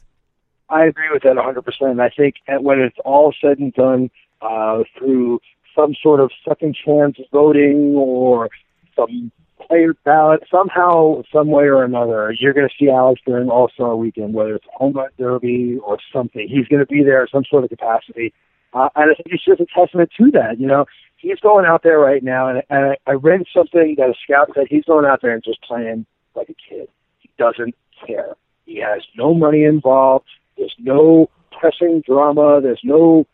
I 0.69 0.85
agree 0.85 1.09
with 1.13 1.23
that 1.23 1.35
100%. 1.35 1.99
I 1.99 2.09
think 2.09 2.35
when 2.47 2.79
it's 2.79 2.97
all 3.05 3.33
said 3.39 3.59
and 3.59 3.73
done 3.73 4.09
uh, 4.41 4.83
through 4.97 5.39
some 5.75 5.95
sort 6.01 6.19
of 6.19 6.31
second 6.47 6.75
chance 6.83 7.17
voting 7.31 7.95
or 7.95 8.49
some 8.95 9.31
player 9.61 9.95
ballot, 10.03 10.43
somehow, 10.51 11.23
some 11.31 11.47
way 11.47 11.65
or 11.65 11.83
another, 11.83 12.33
you're 12.39 12.53
going 12.53 12.67
to 12.67 12.75
see 12.77 12.89
Alex 12.89 13.21
during 13.25 13.49
All 13.49 13.69
Star 13.69 13.95
Weekend, 13.95 14.33
whether 14.33 14.55
it's 14.55 14.65
home 14.73 14.93
run 14.93 15.09
derby 15.17 15.77
or 15.83 15.97
something. 16.13 16.47
He's 16.47 16.67
going 16.67 16.81
to 16.81 16.85
be 16.85 17.03
there 17.03 17.21
in 17.21 17.27
some 17.31 17.43
sort 17.49 17.63
of 17.63 17.69
capacity. 17.69 18.33
Uh, 18.73 18.89
and 18.95 19.11
I 19.11 19.15
think 19.15 19.27
it's 19.27 19.45
just 19.45 19.61
a 19.61 19.65
testament 19.73 20.11
to 20.17 20.31
that. 20.31 20.59
You 20.59 20.67
know, 20.67 20.85
he's 21.17 21.39
going 21.39 21.65
out 21.65 21.83
there 21.83 21.99
right 21.99 22.21
now, 22.21 22.49
and, 22.49 22.61
and 22.69 22.97
I, 23.07 23.11
I 23.11 23.13
read 23.13 23.43
something 23.53 23.95
that 23.97 24.09
a 24.09 24.13
scout 24.23 24.51
said 24.53 24.67
he's 24.69 24.83
going 24.85 25.05
out 25.05 25.21
there 25.21 25.33
and 25.33 25.43
just 25.43 25.61
playing 25.61 26.05
like 26.35 26.49
a 26.49 26.55
kid. 26.69 26.89
He 27.19 27.29
doesn't 27.37 27.75
care. 28.05 28.35
He 28.65 28.77
has 28.79 29.03
no 29.15 29.33
money 29.33 29.63
involved. 29.63 30.25
There's 30.57 30.75
no 30.79 31.29
pressing 31.57 32.03
drama. 32.05 32.59
There's 32.61 32.81
no 32.83 33.25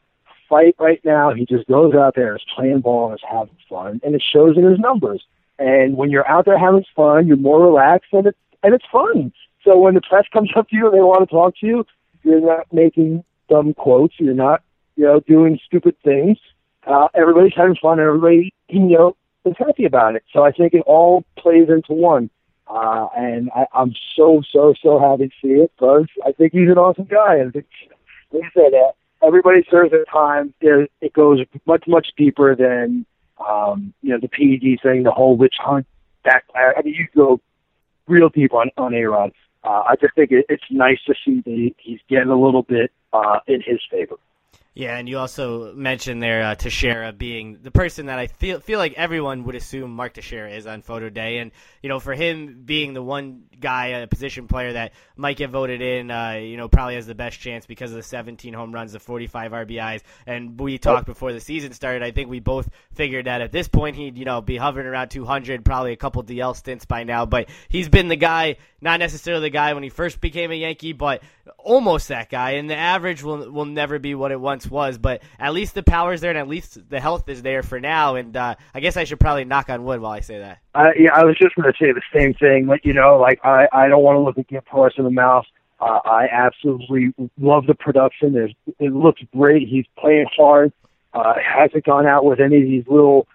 fight 0.47 0.75
right 0.79 1.03
now. 1.03 1.33
He 1.33 1.45
just 1.45 1.67
goes 1.67 1.95
out 1.95 2.13
there, 2.15 2.35
is 2.35 2.43
playing 2.55 2.81
ball, 2.81 3.09
and 3.09 3.15
is 3.15 3.25
having 3.29 3.57
fun, 3.69 4.01
and 4.03 4.13
it 4.13 4.21
shows 4.21 4.57
in 4.57 4.63
his 4.63 4.79
numbers. 4.79 5.23
And 5.59 5.95
when 5.97 6.09
you're 6.09 6.27
out 6.27 6.45
there 6.45 6.57
having 6.57 6.85
fun, 6.95 7.27
you're 7.27 7.37
more 7.37 7.61
relaxed, 7.61 8.13
and 8.13 8.27
it's 8.27 8.37
and 8.63 8.73
it's 8.73 8.85
fun. 8.91 9.31
So 9.63 9.77
when 9.77 9.93
the 9.93 10.01
press 10.01 10.25
comes 10.33 10.51
up 10.55 10.69
to 10.69 10.75
you 10.75 10.87
and 10.87 10.97
they 10.97 11.01
want 11.01 11.27
to 11.27 11.33
talk 11.33 11.55
to 11.59 11.65
you, 11.65 11.85
you're 12.23 12.41
not 12.41 12.71
making 12.71 13.23
dumb 13.49 13.73
quotes. 13.73 14.15
You're 14.19 14.33
not, 14.33 14.61
you 14.95 15.05
know, 15.05 15.19
doing 15.19 15.59
stupid 15.65 15.95
things. 16.03 16.37
Uh, 16.85 17.07
everybody's 17.13 17.53
having 17.55 17.75
fun, 17.75 17.99
and 17.99 18.07
everybody, 18.07 18.53
you 18.69 18.79
know, 18.79 19.15
is 19.45 19.55
happy 19.57 19.85
about 19.85 20.15
it. 20.15 20.23
So 20.33 20.43
I 20.43 20.51
think 20.51 20.73
it 20.73 20.83
all 20.85 21.23
plays 21.37 21.69
into 21.69 21.93
one. 21.93 22.29
Uh, 22.67 23.07
and 23.17 23.49
I, 23.55 23.65
I'm 23.73 23.93
so, 24.15 24.41
so, 24.49 24.73
so 24.81 24.97
happy 24.97 25.27
to 25.27 25.33
see 25.41 25.61
it 25.61 25.71
because 25.75 26.07
I 26.25 26.31
think 26.31 26.53
he's 26.53 26.69
an 26.69 26.77
awesome 26.77 27.05
guy. 27.05 27.35
And 27.37 27.53
like 27.53 28.43
I 28.43 28.49
said, 28.53 28.73
uh, 28.73 28.91
everybody 29.25 29.65
serves 29.69 29.91
their 29.91 30.05
time. 30.05 30.53
It 30.61 31.13
goes 31.13 31.39
much, 31.65 31.83
much 31.87 32.07
deeper 32.17 32.55
than, 32.55 33.05
um, 33.47 33.93
you 34.01 34.09
know, 34.09 34.19
the 34.19 34.27
PED 34.27 34.81
thing, 34.81 35.03
the 35.03 35.11
whole 35.11 35.37
witch 35.37 35.55
hunt. 35.59 35.85
That 36.23 36.43
I 36.55 36.81
mean, 36.83 36.93
you 36.93 37.07
go 37.15 37.41
real 38.07 38.29
deep 38.29 38.53
on 38.53 38.69
on 38.77 38.93
A-Rod. 38.93 39.31
Uh, 39.63 39.83
I 39.87 39.95
just 39.99 40.15
think 40.15 40.31
it, 40.31 40.45
it's 40.49 40.63
nice 40.69 40.99
to 41.07 41.13
see 41.25 41.41
that 41.41 41.51
he, 41.51 41.75
he's 41.77 41.99
getting 42.09 42.29
a 42.29 42.39
little 42.39 42.63
bit 42.63 42.91
uh, 43.13 43.39
in 43.47 43.61
his 43.61 43.79
favor. 43.89 44.15
Yeah, 44.73 44.95
and 44.95 45.09
you 45.09 45.17
also 45.17 45.73
mentioned 45.73 46.23
there 46.23 46.43
uh, 46.43 46.55
Teixeira 46.55 47.11
being 47.11 47.59
the 47.61 47.71
person 47.71 48.05
that 48.05 48.19
I 48.19 48.27
feel 48.27 48.61
feel 48.61 48.79
like 48.79 48.93
everyone 48.93 49.43
would 49.43 49.55
assume 49.55 49.91
Mark 49.91 50.13
Teixeira 50.13 50.49
is 50.49 50.65
on 50.65 50.81
photo 50.81 51.09
day, 51.09 51.39
and 51.39 51.51
you 51.83 51.89
know 51.89 51.99
for 51.99 52.13
him 52.13 52.61
being 52.63 52.93
the 52.93 53.03
one 53.03 53.43
guy, 53.59 53.87
a 53.87 54.07
position 54.07 54.47
player 54.47 54.71
that 54.71 54.93
might 55.17 55.35
get 55.35 55.49
voted 55.49 55.81
in, 55.81 56.09
uh, 56.09 56.39
you 56.41 56.55
know 56.55 56.69
probably 56.69 56.95
has 56.95 57.05
the 57.05 57.13
best 57.13 57.37
chance 57.37 57.65
because 57.65 57.91
of 57.91 57.97
the 57.97 58.03
17 58.03 58.53
home 58.53 58.71
runs, 58.71 58.93
the 58.93 59.01
45 59.01 59.51
RBIs, 59.51 60.03
and 60.25 60.57
we 60.57 60.77
talked 60.77 61.05
before 61.05 61.33
the 61.33 61.41
season 61.41 61.73
started. 61.73 62.01
I 62.01 62.11
think 62.11 62.29
we 62.29 62.39
both 62.39 62.69
figured 62.93 63.25
that 63.25 63.41
at 63.41 63.51
this 63.51 63.67
point 63.67 63.97
he'd 63.97 64.17
you 64.17 64.23
know 64.23 64.39
be 64.39 64.55
hovering 64.55 64.87
around 64.87 65.09
200, 65.09 65.65
probably 65.65 65.91
a 65.91 65.97
couple 65.97 66.23
DL 66.23 66.55
stints 66.55 66.85
by 66.85 67.03
now, 67.03 67.25
but 67.25 67.49
he's 67.67 67.89
been 67.89 68.07
the 68.07 68.15
guy, 68.15 68.55
not 68.79 69.01
necessarily 69.01 69.41
the 69.41 69.49
guy 69.49 69.73
when 69.73 69.83
he 69.83 69.89
first 69.89 70.21
became 70.21 70.49
a 70.49 70.55
Yankee, 70.55 70.93
but 70.93 71.21
almost 71.57 72.07
that 72.07 72.29
guy, 72.29 72.51
and 72.51 72.69
the 72.69 72.77
average 72.77 73.21
will 73.21 73.51
will 73.51 73.65
never 73.65 73.99
be 73.99 74.15
what 74.15 74.31
it 74.31 74.39
once 74.39 74.60
was, 74.69 74.97
but 74.97 75.21
at 75.39 75.53
least 75.53 75.75
the 75.75 75.83
power's 75.83 76.21
there, 76.21 76.31
and 76.31 76.39
at 76.39 76.47
least 76.47 76.89
the 76.89 76.99
health 76.99 77.27
is 77.29 77.41
there 77.41 77.63
for 77.63 77.79
now. 77.79 78.15
And 78.15 78.35
uh, 78.35 78.55
I 78.73 78.79
guess 78.79 78.97
I 78.97 79.03
should 79.03 79.19
probably 79.19 79.45
knock 79.45 79.69
on 79.69 79.83
wood 79.83 80.01
while 80.01 80.11
I 80.11 80.19
say 80.19 80.39
that. 80.39 80.59
Uh, 80.75 80.89
yeah, 80.97 81.13
I 81.13 81.25
was 81.25 81.37
just 81.37 81.55
going 81.55 81.71
to 81.71 81.77
say 81.79 81.91
the 81.91 82.01
same 82.13 82.33
thing. 82.33 82.67
Like 82.67 82.85
you 82.85 82.93
know, 82.93 83.17
like 83.17 83.39
I 83.43 83.67
I 83.71 83.87
don't 83.87 84.03
want 84.03 84.17
to 84.17 84.21
look 84.21 84.37
a 84.37 84.43
gift 84.43 84.67
horse 84.67 84.93
in 84.97 85.03
the 85.03 85.11
mouth. 85.11 85.45
Uh, 85.79 85.99
I 86.05 86.27
absolutely 86.31 87.13
love 87.39 87.65
the 87.65 87.73
production. 87.73 88.33
There's, 88.33 88.53
it 88.79 88.93
looks 88.93 89.21
great. 89.35 89.67
He's 89.67 89.85
playing 89.97 90.27
hard. 90.35 90.71
Uh, 91.13 91.33
hasn't 91.43 91.83
gone 91.85 92.05
out 92.05 92.23
with 92.23 92.39
any 92.39 92.57
of 92.57 92.63
these 92.63 92.85
little 92.87 93.27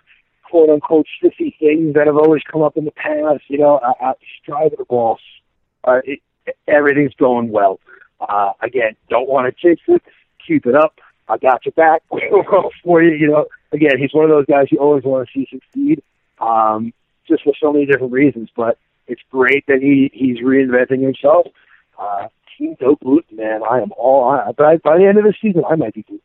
quote 0.49 0.71
unquote 0.71 1.07
sissy 1.23 1.59
things 1.59 1.95
that 1.95 2.07
have 2.07 2.17
always 2.17 2.43
come 2.51 2.63
up 2.63 2.77
in 2.77 2.85
the 2.85 2.93
past. 2.93 3.43
You 3.49 3.59
know, 3.59 3.81
I, 3.83 4.07
I, 4.07 4.13
stride 4.41 4.73
the 4.79 4.85
ball. 4.85 5.19
Uh, 5.85 6.01
it, 6.05 6.21
everything's 6.69 7.15
going 7.15 7.51
well. 7.51 7.81
Uh, 8.21 8.53
again, 8.63 8.97
don't 9.11 9.29
want 9.29 9.47
to 9.47 9.69
chase 9.69 9.83
it. 9.89 10.03
Keep 10.47 10.67
it 10.67 10.75
up. 10.75 11.01
I 11.29 11.39
got 11.39 11.65
your 11.65 11.73
back 11.73 12.03
for 12.85 13.03
you. 13.03 13.15
You 13.17 13.29
know, 13.29 13.47
again, 13.73 13.99
he's 13.99 14.13
one 14.13 14.25
of 14.25 14.31
those 14.31 14.47
guys 14.47 14.69
you 14.71 14.79
always 14.79 15.05
want 15.05 15.29
to 15.29 15.33
see 15.33 15.49
succeed, 15.51 16.03
um, 16.41 16.93
just 17.29 17.43
for 17.43 17.53
so 17.61 17.73
many 17.73 17.87
different 17.87 18.13
reasons. 18.13 18.49
But 18.57 18.79
it's 19.07 19.23
great 19.31 19.65
that 19.67 19.81
he 19.81 20.11
he's 20.13 20.39
reinventing 20.39 21.03
himself. 21.03 21.47
Uh, 21.99 22.29
Team 22.57 22.77
Dope 22.79 23.03
Luton, 23.03 23.37
man, 23.37 23.61
I 23.69 23.81
am 23.81 23.93
all 23.97 24.25
on. 24.25 24.53
By 24.55 24.77
by 24.79 24.99
the 24.99 25.07
end 25.07 25.19
of 25.19 25.25
the 25.25 25.35
season, 25.41 25.65
I 25.69 25.77
might 25.77 25.95
be 25.95 26.03
great. 26.03 26.23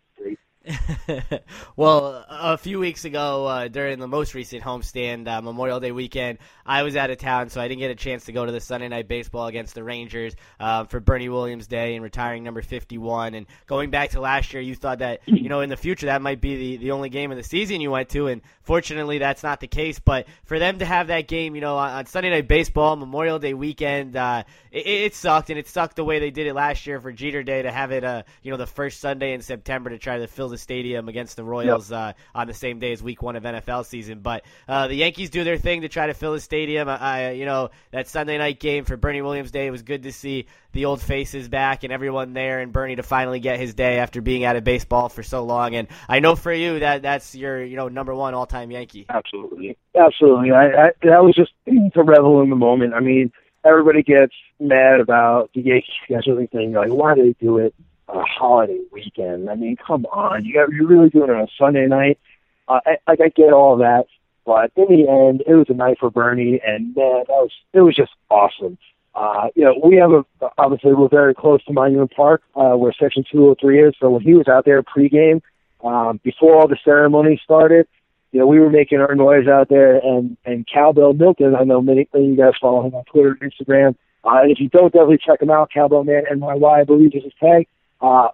well, 1.75 2.23
a 2.29 2.57
few 2.57 2.77
weeks 2.77 3.03
ago, 3.03 3.47
uh, 3.47 3.67
during 3.67 3.97
the 3.97 4.07
most 4.07 4.35
recent 4.35 4.63
homestand, 4.63 5.27
uh, 5.27 5.41
Memorial 5.41 5.79
Day 5.79 5.91
weekend, 5.91 6.37
I 6.65 6.83
was 6.83 6.95
out 6.95 7.09
of 7.09 7.17
town, 7.17 7.49
so 7.49 7.59
I 7.59 7.67
didn't 7.67 7.79
get 7.79 7.89
a 7.89 7.95
chance 7.95 8.25
to 8.25 8.31
go 8.31 8.45
to 8.45 8.51
the 8.51 8.59
Sunday 8.59 8.87
night 8.87 9.07
baseball 9.07 9.47
against 9.47 9.73
the 9.73 9.83
Rangers 9.83 10.35
uh, 10.59 10.83
for 10.83 10.99
Bernie 10.99 11.29
Williams 11.29 11.65
Day 11.65 11.95
and 11.95 12.03
retiring 12.03 12.43
number 12.43 12.61
51. 12.61 13.33
And 13.33 13.47
going 13.65 13.89
back 13.89 14.11
to 14.11 14.21
last 14.21 14.53
year, 14.53 14.61
you 14.61 14.75
thought 14.75 14.99
that 14.99 15.21
you 15.25 15.49
know 15.49 15.61
in 15.61 15.69
the 15.69 15.77
future 15.77 16.05
that 16.05 16.21
might 16.21 16.41
be 16.41 16.55
the, 16.55 16.77
the 16.77 16.91
only 16.91 17.09
game 17.09 17.31
of 17.31 17.37
the 17.37 17.43
season 17.43 17.81
you 17.81 17.89
went 17.89 18.09
to, 18.09 18.27
and 18.27 18.41
fortunately 18.61 19.17
that's 19.17 19.41
not 19.41 19.61
the 19.61 19.67
case. 19.67 19.97
But 19.97 20.27
for 20.43 20.59
them 20.59 20.79
to 20.79 20.85
have 20.85 21.07
that 21.07 21.27
game, 21.27 21.55
you 21.55 21.61
know, 21.61 21.77
on, 21.77 21.89
on 21.89 22.05
Sunday 22.05 22.29
night 22.29 22.47
baseball, 22.47 22.95
Memorial 22.95 23.39
Day 23.39 23.55
weekend, 23.55 24.15
uh, 24.15 24.43
it, 24.71 24.85
it, 24.85 25.15
sucked, 25.15 25.49
and 25.49 25.57
it 25.57 25.67
sucked 25.67 25.95
the 25.95 26.03
way 26.03 26.19
they 26.19 26.31
did 26.31 26.45
it 26.45 26.53
last 26.53 26.85
year 26.85 27.01
for 27.01 27.11
Jeter 27.11 27.41
Day 27.41 27.63
to 27.63 27.71
have 27.71 27.91
it, 27.91 28.03
uh, 28.03 28.23
you 28.43 28.51
know, 28.51 28.57
the 28.57 28.67
first 28.67 28.99
Sunday 28.99 29.33
in 29.33 29.41
September 29.41 29.89
to 29.89 29.97
try 29.97 30.19
to 30.19 30.27
fill 30.27 30.50
the 30.51 30.57
stadium 30.57 31.09
against 31.09 31.35
the 31.35 31.43
Royals 31.43 31.89
yep. 31.89 31.99
uh, 31.99 32.39
on 32.39 32.47
the 32.47 32.53
same 32.53 32.79
day 32.79 32.91
as 32.91 33.01
Week 33.01 33.21
One 33.21 33.35
of 33.35 33.43
NFL 33.43 33.85
season. 33.85 34.19
But 34.19 34.43
uh, 34.67 34.87
the 34.87 34.95
Yankees 34.95 35.29
do 35.29 35.43
their 35.43 35.57
thing 35.57 35.81
to 35.81 35.89
try 35.89 36.07
to 36.07 36.13
fill 36.13 36.33
the 36.33 36.39
stadium. 36.39 36.87
I, 36.87 37.31
you 37.31 37.45
know, 37.45 37.71
that 37.91 38.07
Sunday 38.07 38.37
night 38.37 38.59
game 38.59 38.85
for 38.85 38.97
Bernie 38.97 39.21
Williams 39.21 39.51
Day 39.51 39.67
it 39.67 39.71
was 39.71 39.81
good 39.81 40.03
to 40.03 40.11
see 40.11 40.45
the 40.73 40.85
old 40.85 41.01
faces 41.01 41.49
back 41.49 41.83
and 41.83 41.91
everyone 41.91 42.33
there, 42.33 42.59
and 42.59 42.71
Bernie 42.71 42.95
to 42.95 43.03
finally 43.03 43.39
get 43.39 43.59
his 43.59 43.73
day 43.73 43.97
after 43.97 44.21
being 44.21 44.43
out 44.43 44.55
of 44.55 44.63
baseball 44.63 45.09
for 45.09 45.23
so 45.23 45.43
long. 45.43 45.75
And 45.75 45.87
I 46.07 46.19
know 46.19 46.35
for 46.35 46.53
you 46.53 46.79
that 46.79 47.01
that's 47.01 47.33
your 47.35 47.63
you 47.63 47.75
know 47.75 47.87
number 47.87 48.13
one 48.13 48.33
all 48.33 48.45
time 48.45 48.71
Yankee. 48.71 49.05
Absolutely, 49.09 49.77
absolutely. 49.95 50.51
I, 50.51 50.65
I 50.65 50.91
that 51.03 51.23
was 51.23 51.35
just 51.35 51.51
to 51.65 52.03
revel 52.03 52.41
in 52.41 52.49
the 52.49 52.55
moment. 52.55 52.93
I 52.93 52.99
mean 52.99 53.31
everybody 53.63 54.03
gets 54.03 54.33
mad 54.59 54.99
about 54.99 55.51
the 55.53 55.61
Yankee 55.61 55.93
scheduling 56.09 56.49
thing. 56.51 56.73
Like, 56.73 56.89
why 56.89 57.15
do 57.15 57.23
they 57.23 57.35
do 57.39 57.57
it 57.57 57.73
a 58.13 58.23
holiday 58.23 58.79
weekend. 58.91 59.49
I 59.49 59.55
mean, 59.55 59.75
come 59.75 60.05
on, 60.05 60.45
you 60.45 60.53
got, 60.53 60.71
you're 60.71 60.87
really 60.87 61.09
doing 61.09 61.29
it 61.29 61.33
on 61.35 61.41
a 61.41 61.47
Sunday 61.57 61.87
night. 61.87 62.19
Uh, 62.67 62.79
I, 62.85 62.97
I 63.07 63.15
get 63.35 63.53
all 63.53 63.77
that, 63.77 64.05
but 64.45 64.71
in 64.75 64.85
the 64.87 65.09
end, 65.09 65.43
it 65.45 65.53
was 65.53 65.67
a 65.69 65.73
night 65.73 65.97
for 65.99 66.09
Bernie, 66.09 66.61
and 66.65 66.95
man, 66.95 67.23
that 67.27 67.29
was 67.29 67.51
it 67.73 67.81
was 67.81 67.95
just 67.95 68.11
awesome. 68.29 68.77
Uh, 69.13 69.47
you 69.55 69.63
know, 69.63 69.75
we 69.83 69.97
have 69.97 70.11
a 70.11 70.25
obviously 70.57 70.93
we're 70.93 71.09
very 71.09 71.33
close 71.33 71.63
to 71.65 71.73
Monument 71.73 72.11
Park, 72.15 72.41
uh, 72.55 72.75
where 72.75 72.93
Section 72.97 73.25
203 73.31 73.83
is. 73.83 73.95
So 73.99 74.09
when 74.09 74.21
he 74.21 74.33
was 74.33 74.47
out 74.47 74.65
there 74.65 74.81
pregame, 74.83 75.41
um, 75.83 76.19
before 76.23 76.55
all 76.55 76.67
the 76.67 76.77
ceremony 76.83 77.41
started, 77.43 77.87
you 78.31 78.39
know, 78.39 78.47
we 78.47 78.59
were 78.59 78.69
making 78.69 78.99
our 78.99 79.15
noise 79.15 79.47
out 79.47 79.69
there, 79.69 79.97
and 79.97 80.37
and 80.45 80.65
Cowbell 80.71 81.13
Milton, 81.13 81.55
I 81.55 81.63
know 81.63 81.81
many, 81.81 82.07
many 82.13 82.25
of 82.25 82.31
you 82.31 82.37
guys 82.37 82.53
follow 82.61 82.85
him 82.85 82.95
on 82.95 83.03
Twitter 83.05 83.37
and 83.39 83.51
Instagram. 83.51 83.95
Uh, 84.23 84.41
and 84.43 84.51
if 84.51 84.59
you 84.59 84.69
don't, 84.69 84.93
definitely 84.93 85.17
check 85.17 85.41
him 85.41 85.49
out. 85.49 85.71
Cowbell 85.73 86.03
Man 86.03 86.23
NYY, 86.31 86.81
I 86.81 86.83
believe 86.83 87.11
this 87.11 87.19
is 87.19 87.25
his 87.25 87.33
tag. 87.39 87.67
Uh, 88.01 88.29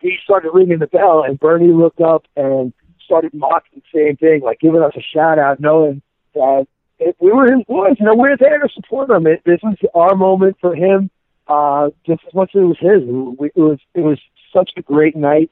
he 0.00 0.16
started 0.22 0.50
ringing 0.52 0.78
the 0.78 0.86
bell, 0.86 1.24
and 1.24 1.38
Bernie 1.38 1.72
looked 1.72 2.00
up 2.00 2.24
and 2.36 2.72
started 3.04 3.34
mocking 3.34 3.82
the 3.82 3.98
same 3.98 4.16
thing, 4.16 4.42
like 4.42 4.60
giving 4.60 4.82
us 4.82 4.92
a 4.96 5.02
shout 5.02 5.38
out, 5.38 5.60
knowing 5.60 6.02
that 6.34 6.66
if 6.98 7.16
we 7.20 7.32
were 7.32 7.50
his 7.50 7.64
boys. 7.64 7.96
You 7.98 8.06
know, 8.06 8.14
we're 8.14 8.36
there 8.36 8.58
to 8.58 8.68
support 8.74 9.10
him. 9.10 9.26
It, 9.26 9.42
this 9.44 9.60
was 9.62 9.76
our 9.94 10.14
moment 10.14 10.56
for 10.60 10.74
him, 10.74 11.10
uh, 11.46 11.90
just 12.06 12.22
as 12.26 12.34
much 12.34 12.54
as 12.54 12.60
it 12.60 12.64
was 12.64 12.78
his. 12.78 13.02
It, 13.02 13.52
it 13.56 13.60
was 13.60 13.78
it 13.94 14.00
was 14.00 14.18
such 14.52 14.70
a 14.76 14.82
great 14.82 15.16
night. 15.16 15.50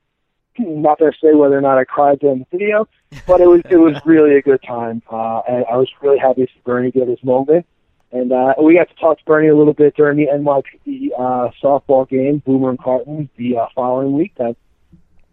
Not 0.59 0.99
to 0.99 1.13
say 1.23 1.35
whether 1.35 1.59
or 1.59 1.61
not 1.61 1.77
I 1.77 1.85
cried 1.85 2.21
during 2.21 2.39
the 2.39 2.47
video, 2.57 2.89
but 3.27 3.41
it 3.41 3.47
was 3.47 3.63
it 3.69 3.77
was 3.77 3.97
really 4.05 4.37
a 4.37 4.43
good 4.43 4.63
time, 4.63 5.03
uh, 5.11 5.43
and 5.49 5.65
I 5.71 5.77
was 5.77 5.91
really 6.01 6.19
happy 6.19 6.47
to 6.47 6.53
see 6.53 6.61
Bernie 6.65 6.91
get 6.91 7.09
his 7.09 7.23
moment. 7.23 7.67
And 8.13 8.33
uh, 8.33 8.55
we 8.63 8.75
got 8.77 8.89
to 8.89 8.95
talk 8.95 9.19
to 9.19 9.25
Bernie 9.25 9.49
a 9.49 9.57
little 9.57 9.75
bit 9.75 9.97
during 9.97 10.17
the 10.17 10.27
NYPD 10.27 11.09
uh, 11.19 11.51
softball 11.63 12.09
game, 12.09 12.43
Boomer 12.47 12.71
and 12.71 12.79
Carton, 12.79 13.29
the 13.37 13.59
uh, 13.59 13.67
following 13.75 14.13
week. 14.13 14.33
That 14.37 14.57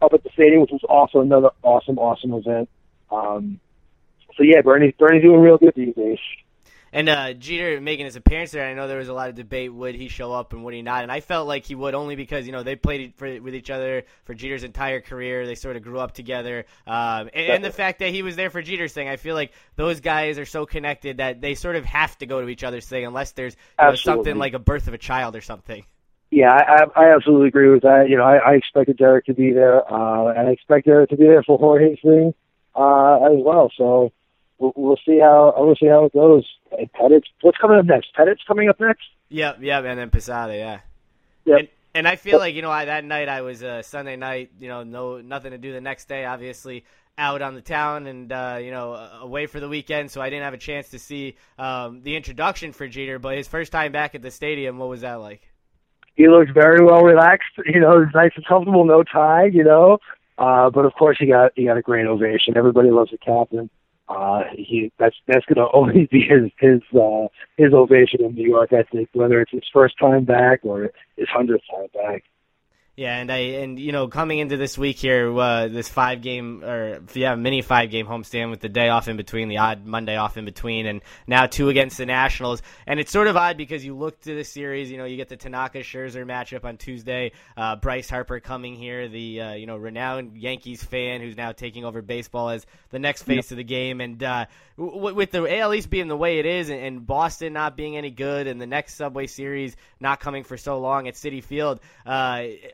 up 0.02 0.14
at 0.14 0.24
the 0.24 0.30
stadium, 0.34 0.62
which 0.62 0.72
was 0.72 0.84
also 0.90 1.22
another 1.22 1.50
awesome, 1.62 1.98
awesome 1.98 2.34
event. 2.34 2.70
Um, 3.12 3.60
so 4.36 4.44
yeah, 4.44 4.62
Bernie, 4.62 4.94
Bernie's 4.98 5.24
doing 5.24 5.40
real 5.40 5.58
good 5.58 5.74
these 5.76 5.96
days. 5.96 6.20
And 6.94 7.10
uh, 7.10 7.34
Jeter 7.34 7.82
making 7.82 8.06
his 8.06 8.16
appearance 8.16 8.52
there, 8.52 8.66
I 8.66 8.76
know 8.76 8.88
there 8.88 9.00
was 9.00 9.10
a 9.10 9.14
lot 9.14 9.28
of 9.28 9.36
debate: 9.36 9.74
would 9.74 9.96
he 9.96 10.10
show 10.10 10.32
up 10.32 10.54
and 10.54 10.64
would 10.64 10.76
he 10.76 10.84
not? 10.84 11.02
And 11.02 11.12
I 11.12 11.22
felt 11.22 11.48
like 11.48 11.66
he 11.66 11.74
would, 11.74 11.96
only 11.96 12.16
because 12.16 12.46
you 12.46 12.52
know 12.52 12.62
they 12.62 12.76
played 12.76 13.16
for, 13.16 13.42
with 13.42 13.56
each 13.56 13.72
other 13.72 14.04
for 14.26 14.36
Jeter's 14.36 14.64
entire 14.64 15.02
career. 15.02 15.48
They 15.48 15.56
sort 15.56 15.76
of 15.76 15.82
grew 15.82 16.00
up 16.00 16.14
together, 16.14 16.66
um, 16.86 17.30
and, 17.34 17.50
and, 17.50 17.64
the 17.64 17.72
fact 17.72 18.00
that 18.00 18.10
he 18.10 18.22
was 18.22 18.36
there 18.36 18.52
for 18.52 18.62
Jeter's 18.62 18.94
thing, 18.94 19.10
I 19.10 19.16
feel 19.16 19.34
like 19.34 19.54
those 19.76 20.02
guys 20.02 20.38
are 20.38 20.46
so 20.46 20.68
connected 20.68 21.18
that 21.18 21.42
they 21.42 21.56
sort 21.56 21.78
of 21.78 21.86
have 21.86 22.16
to 22.20 22.28
go 22.28 22.42
to 22.42 22.48
each 22.48 22.64
other's 22.64 22.86
thing, 22.86 23.06
unless 23.06 23.32
there's 23.32 23.58
know, 23.82 23.96
something 23.96 24.38
like 24.38 24.54
a 24.54 24.60
birth 24.60 24.88
of 24.88 24.94
a 24.94 25.00
child 25.00 25.36
or 25.36 25.42
something. 25.42 25.84
Yeah, 26.30 26.52
I, 26.52 26.86
I 26.96 27.16
absolutely 27.16 27.48
agree 27.48 27.70
with 27.70 27.82
that. 27.82 28.06
You 28.08 28.18
know, 28.18 28.24
I, 28.24 28.38
I 28.38 28.54
expected 28.54 28.98
Derek 28.98 29.26
to 29.26 29.34
be 29.34 29.52
there, 29.52 29.82
uh, 29.92 30.28
and 30.28 30.48
I 30.48 30.52
expect 30.52 30.86
Derek 30.86 31.10
to 31.10 31.18
be 31.18 31.26
there 31.26 31.44
for 31.44 31.58
Jorge's 31.58 32.00
thing 32.04 32.36
uh, 32.76 33.16
as 33.16 33.38
well. 33.38 33.72
So 33.76 34.12
we'll, 34.64 34.74
we'll 34.76 35.00
see 35.06 35.20
how 35.20 35.54
we'll 35.58 35.76
see 35.76 35.88
how 35.88 36.06
it 36.06 36.14
goes. 36.14 36.46
And 36.78 36.92
Pettitte's 36.94 37.28
what's 37.42 37.58
coming 37.58 37.78
up 37.78 37.86
next? 37.86 38.14
Pettitte's 38.16 38.44
coming 38.48 38.70
up 38.70 38.80
next. 38.80 39.04
Yep, 39.30 39.58
yep, 39.62 39.84
and 39.86 40.00
then 40.00 40.10
Posada, 40.10 40.56
yeah. 40.56 40.80
Yep. 41.46 41.60
And, 41.60 41.68
and 41.96 42.08
I 42.08 42.16
feel 42.16 42.40
like 42.40 42.56
you 42.56 42.62
know 42.62 42.72
I, 42.72 42.86
that 42.86 43.04
night 43.04 43.30
I 43.30 43.42
was 43.42 43.64
uh, 43.64 43.82
Sunday 43.82 44.16
night, 44.16 44.52
you 44.60 44.68
know, 44.68 44.84
no 44.84 45.22
nothing 45.22 45.52
to 45.52 45.58
do 45.58 45.74
the 45.74 45.82
next 45.82 46.08
day. 46.08 46.26
Obviously, 46.26 46.86
out 47.18 47.42
on 47.42 47.54
the 47.54 47.62
town 47.62 48.08
and 48.08 48.32
uh, 48.32 48.58
you 48.62 48.72
know 48.72 48.94
away 49.22 49.46
for 49.46 49.60
the 49.60 49.70
weekend, 49.70 50.10
so 50.10 50.22
I 50.22 50.30
didn't 50.30 50.44
have 50.44 50.54
a 50.54 50.58
chance 50.60 50.90
to 50.90 51.00
see 51.00 51.36
um, 51.60 52.02
the 52.02 52.16
introduction 52.16 52.72
for 52.72 52.88
Jeter. 52.88 53.20
But 53.20 53.38
his 53.38 53.48
first 53.48 53.72
time 53.72 53.92
back 53.92 54.16
at 54.16 54.22
the 54.22 54.32
stadium, 54.32 54.78
what 54.78 54.90
was 54.90 55.02
that 55.02 55.16
like? 55.16 55.42
He 56.16 56.28
looked 56.28 56.54
very 56.54 56.84
well 56.84 57.02
relaxed. 57.02 57.52
You 57.66 57.80
know, 57.80 58.06
nice 58.14 58.32
and 58.36 58.46
comfortable, 58.46 58.86
no 58.86 59.04
tie. 59.04 59.46
You 59.46 59.64
know, 59.64 59.98
uh, 60.38 60.70
but 60.70 60.86
of 60.86 60.94
course 60.94 61.18
he 61.20 61.28
got 61.28 61.52
he 61.56 61.66
got 61.66 61.78
a 61.78 61.82
great 61.82 62.08
ovation. 62.08 62.58
Everybody 62.58 62.90
loves 62.90 63.12
the 63.12 63.18
captain 63.18 63.70
uh, 64.10 64.44
he 64.56 64.92
that's 65.00 65.16
that's 65.28 65.46
going 65.46 65.56
to 65.66 65.72
always 65.72 66.08
be 66.10 66.22
his 66.22 66.52
his 66.60 66.82
uh, 67.00 67.28
his 67.58 67.74
ovation 67.74 68.24
in 68.24 68.36
New 68.36 68.48
York. 68.48 68.74
I 68.74 68.84
think 68.84 69.10
whether 69.14 69.42
it's 69.42 69.52
his 69.52 69.64
first 69.72 69.98
time 70.00 70.26
back 70.26 70.60
or 70.64 70.92
his 71.18 71.28
hundredth 71.30 71.64
time 71.72 71.88
back. 71.94 72.24
Yeah, 72.96 73.18
and 73.18 73.32
I 73.32 73.38
and 73.38 73.80
you 73.80 73.92
know 73.92 74.08
coming 74.08 74.38
into 74.38 74.56
this 74.56 74.78
week 74.78 74.98
here, 75.00 75.36
uh, 75.36 75.68
this 75.68 75.90
five 75.90 76.22
game 76.22 76.64
or 76.64 77.02
yeah 77.16 77.34
mini 77.34 77.64
five 77.64 77.90
game 77.90 78.06
homestand 78.06 78.52
with 78.52 78.60
the 78.60 78.70
day 78.70 78.90
off 78.90 79.08
in 79.08 79.18
between, 79.18 79.48
the 79.48 79.58
odd 79.58 79.84
Monday 79.84 80.16
off 80.16 80.38
in 80.38 80.46
between, 80.46 80.86
and 80.86 81.02
now 81.26 81.48
two 81.48 81.70
against 81.70 81.98
the 81.98 82.06
Nationals. 82.06 82.62
And 82.86 83.00
it's 83.00 83.12
sort 83.12 83.26
of 83.26 83.36
odd 83.36 83.58
because 83.58 83.84
you 83.84 83.98
look 83.98 84.22
to 84.22 84.36
the 84.36 84.44
series, 84.44 84.92
you 84.92 85.00
know, 85.00 85.06
you 85.06 85.18
get 85.18 85.28
the 85.28 85.38
Tanaka 85.38 85.80
Scherzer 85.80 86.24
matchup 86.24 86.66
on 86.66 86.78
Tuesday. 86.78 87.32
Uh, 87.58 87.78
Bryce 87.78 88.12
Harper 88.12 88.40
coming 88.40 88.76
here, 88.76 89.08
the 89.08 89.42
uh, 89.42 89.54
you 89.54 89.66
know 89.66 89.78
renowned 89.78 90.38
Yankees 90.38 90.84
fan 90.84 91.20
who's 91.20 91.36
now 91.36 91.52
taking 91.52 91.86
over 91.86 92.04
baseball 92.04 92.50
as 92.50 92.64
the 92.92 93.00
next 93.00 93.24
face 93.24 93.50
of 93.50 93.58
the 93.58 93.64
game, 93.64 94.02
and 94.02 94.22
uh, 94.22 94.46
w- 94.78 95.16
with 95.16 95.32
the 95.32 95.60
AL 95.60 95.74
East 95.74 95.90
being 95.90 96.08
the 96.08 96.16
way 96.16 96.38
it 96.38 96.46
is, 96.46 96.70
and, 96.70 96.80
and, 96.80 97.08
Boston 97.08 97.54
not 97.54 97.76
being 97.76 97.98
any 97.98 98.12
good, 98.12 98.46
and 98.46 98.62
the 98.62 98.68
next 98.68 98.96
Subway 98.96 99.26
Series 99.26 99.76
not 100.00 100.20
coming 100.20 100.44
for 100.44 100.58
so 100.58 100.80
long 100.80 101.08
at 101.08 101.16
Citi 101.16 101.44
Field. 101.44 101.80